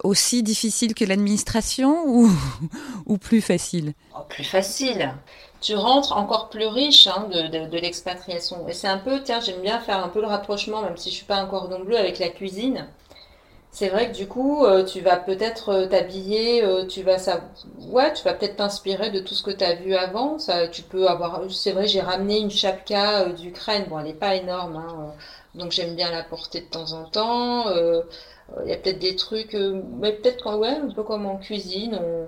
aussi 0.03 0.43
difficile 0.43 0.93
que 0.95 1.05
l'administration 1.05 2.05
ou, 3.05 3.17
plus 3.17 3.41
facile? 3.41 3.93
Oh, 4.15 4.21
Plus 4.29 4.43
facile. 4.43 5.13
Tu 5.61 5.75
rentres 5.75 6.11
encore 6.17 6.49
plus 6.49 6.67
riche 6.67 7.07
hein, 7.07 7.27
de, 7.31 7.77
l'expatriation. 7.77 8.67
Et 8.67 8.73
c'est 8.73 8.87
un 8.87 8.97
peu, 8.97 9.21
tiens, 9.23 9.39
j'aime 9.39 9.61
bien 9.61 9.79
faire 9.79 10.03
un 10.03 10.09
peu 10.09 10.19
le 10.19 10.27
rapprochement, 10.27 10.81
même 10.81 10.97
si 10.97 11.09
je 11.09 11.15
suis 11.15 11.25
pas 11.25 11.37
un 11.37 11.45
cordon 11.45 11.79
bleu 11.83 11.97
avec 11.97 12.19
la 12.19 12.29
cuisine 12.29 12.87
c'est 13.73 13.89
vrai 13.89 14.11
que 14.11 14.15
du 14.15 14.27
coup, 14.27 14.63
euh, 14.65 14.85
tu 14.85 15.01
vas 15.01 15.17
peut-être 15.17 15.69
euh, 15.69 15.87
t'habiller, 15.87 16.63
euh, 16.63 16.85
tu 16.85 17.01
vas 17.01 17.17
ça, 17.17 17.41
ouais, 17.89 18.13
tu 18.13 18.23
vas 18.23 18.35
peut-être 18.35 18.57
t'inspirer 18.57 19.09
de 19.09 19.19
tout 19.19 19.33
ce 19.33 19.41
que 19.41 19.49
tu 19.49 19.63
as 19.63 19.73
vu 19.73 19.95
avant. 19.95 20.37
Ça, 20.37 20.67
tu 20.67 20.83
peux 20.83 21.07
avoir, 21.07 21.41
c'est 21.49 21.71
vrai, 21.71 21.87
j'ai 21.87 21.99
ramené 21.99 22.37
une 22.37 22.51
chapka 22.51 23.25
d'Ukraine. 23.29 23.85
Bon, 23.89 23.97
elle 23.97 24.05
n'est 24.05 24.13
pas 24.13 24.35
énorme, 24.35 24.75
hein, 24.75 25.13
donc 25.55 25.71
j'aime 25.71 25.95
bien 25.95 26.11
la 26.11 26.21
porter 26.23 26.61
de 26.61 26.67
temps 26.67 26.93
en 26.93 27.05
temps. 27.05 27.65
Il 28.63 28.69
y 28.69 28.73
a 28.73 28.77
peut-être 28.77 28.99
des 28.99 29.15
trucs, 29.15 29.55
mais 29.99 30.11
peut-être 30.13 30.43
quand 30.43 30.57
ouais, 30.57 30.67
un 30.69 30.91
peu 30.91 31.01
comme 31.01 31.25
en 31.25 31.37
cuisine, 31.37 31.99
on, 31.99 32.27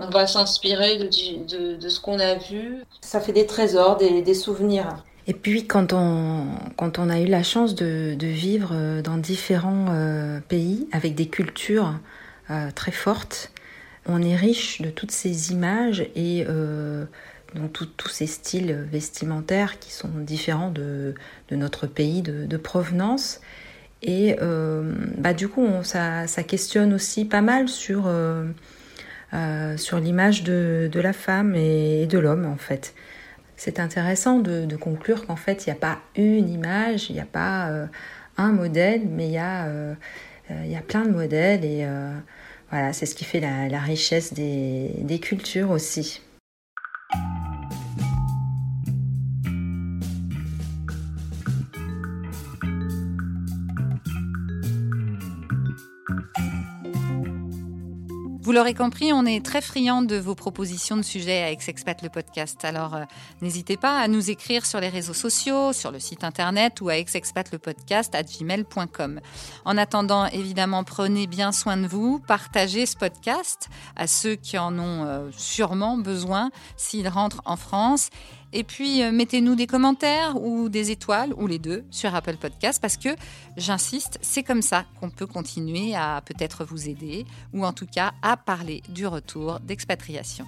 on 0.00 0.08
va 0.08 0.26
s'inspirer 0.26 0.96
de, 0.96 1.04
de, 1.04 1.76
de, 1.76 1.88
ce 1.90 2.00
qu'on 2.00 2.18
a 2.18 2.36
vu. 2.36 2.82
Ça 3.02 3.20
fait 3.20 3.32
des 3.32 3.46
trésors, 3.46 3.96
des, 3.98 4.22
des 4.22 4.34
souvenirs. 4.34 5.04
Et 5.28 5.34
puis 5.34 5.66
quand 5.66 5.92
on, 5.92 7.10
a 7.10 7.20
eu 7.20 7.26
la 7.26 7.44
chance 7.44 7.74
de, 7.74 8.16
vivre 8.20 9.00
dans 9.02 9.18
différents 9.18 10.40
pays 10.48 10.88
avec 10.90 11.14
des 11.14 11.26
cultures 11.26 12.00
très 12.74 12.92
fortes, 12.92 13.52
on 14.08 14.22
est 14.22 14.34
riche 14.34 14.80
de 14.80 14.90
toutes 14.90 15.12
ces 15.12 15.52
images 15.52 16.00
et 16.16 16.44
euh, 16.48 17.04
dans 17.54 17.68
tous 17.68 18.08
ces 18.08 18.26
styles 18.26 18.86
vestimentaires 18.90 19.78
qui 19.78 19.92
sont 19.92 20.08
différents 20.08 20.70
de, 20.70 21.14
notre 21.50 21.86
pays 21.86 22.22
de, 22.22 22.56
provenance. 22.56 23.40
Et 24.02 24.36
euh, 24.40 24.92
bah, 25.18 25.34
du 25.34 25.48
coup, 25.48 25.66
ça, 25.82 26.26
questionne 26.46 26.94
aussi 26.94 27.24
pas 27.24 27.42
mal 27.42 27.68
sur, 27.68 28.04
euh, 28.06 28.46
sur 29.76 29.98
l'image 29.98 30.42
de, 30.42 30.90
la 30.94 31.12
femme 31.12 31.54
et, 31.54 32.06
de 32.06 32.18
l'homme, 32.18 32.46
en 32.46 32.56
fait. 32.56 32.94
C'est 33.58 33.80
intéressant 33.80 34.38
de, 34.38 34.76
conclure 34.76 35.26
qu'en 35.26 35.36
fait, 35.36 35.66
il 35.66 35.70
n'y 35.70 35.76
a 35.76 35.80
pas 35.80 35.98
une 36.16 36.48
image, 36.48 37.10
il 37.10 37.14
n'y 37.14 37.20
a 37.20 37.26
pas 37.26 37.70
un 38.36 38.52
modèle, 38.52 39.02
mais 39.06 39.26
il 39.26 39.32
y 39.32 39.38
a, 39.38 39.68
il 40.48 40.70
y 40.70 40.76
a 40.76 40.80
plein 40.80 41.04
de 41.04 41.10
modèles 41.10 41.64
et 41.64 41.84
voilà, 42.70 42.92
c'est 42.92 43.04
ce 43.04 43.14
qui 43.16 43.24
fait 43.24 43.40
la, 43.40 43.80
richesse 43.80 44.32
des 44.32 45.20
cultures 45.20 45.72
aussi. 45.72 46.22
Vous 58.48 58.54
l'aurez 58.54 58.72
compris, 58.72 59.12
on 59.12 59.26
est 59.26 59.44
très 59.44 59.60
friand 59.60 60.00
de 60.00 60.16
vos 60.16 60.34
propositions 60.34 60.96
de 60.96 61.02
sujets 61.02 61.42
à 61.42 61.50
Ex-Expat 61.50 62.00
le 62.00 62.08
podcast. 62.08 62.64
Alors 62.64 62.94
euh, 62.94 63.04
n'hésitez 63.42 63.76
pas 63.76 64.00
à 64.00 64.08
nous 64.08 64.30
écrire 64.30 64.64
sur 64.64 64.80
les 64.80 64.88
réseaux 64.88 65.12
sociaux, 65.12 65.74
sur 65.74 65.90
le 65.90 65.98
site 65.98 66.24
internet 66.24 66.80
ou 66.80 66.88
à 66.88 66.96
Ex-Expat 66.96 67.52
le 67.52 67.58
podcast 67.58 68.16
gmail.com. 68.16 69.20
En 69.66 69.76
attendant, 69.76 70.24
évidemment, 70.28 70.82
prenez 70.82 71.26
bien 71.26 71.52
soin 71.52 71.76
de 71.76 71.86
vous, 71.86 72.20
partagez 72.26 72.86
ce 72.86 72.96
podcast 72.96 73.68
à 73.96 74.06
ceux 74.06 74.34
qui 74.34 74.56
en 74.56 74.78
ont 74.78 75.04
euh, 75.04 75.28
sûrement 75.36 75.98
besoin 75.98 76.50
s'ils 76.78 77.08
rentrent 77.08 77.42
en 77.44 77.56
France 77.56 78.08
et 78.52 78.64
puis, 78.64 79.02
euh, 79.02 79.12
mettez-nous 79.12 79.54
des 79.54 79.66
commentaires 79.66 80.40
ou 80.40 80.68
des 80.68 80.90
étoiles, 80.90 81.34
ou 81.36 81.46
les 81.46 81.58
deux, 81.58 81.84
sur 81.90 82.14
Apple 82.14 82.36
Podcast, 82.36 82.80
parce 82.80 82.96
que, 82.96 83.10
j'insiste, 83.56 84.18
c'est 84.22 84.42
comme 84.42 84.62
ça 84.62 84.84
qu'on 85.00 85.10
peut 85.10 85.26
continuer 85.26 85.94
à 85.94 86.22
peut-être 86.24 86.64
vous 86.64 86.88
aider, 86.88 87.26
ou 87.52 87.66
en 87.66 87.72
tout 87.72 87.86
cas 87.86 88.12
à 88.22 88.36
parler 88.36 88.82
du 88.88 89.06
retour 89.06 89.60
d'expatriation. 89.60 90.46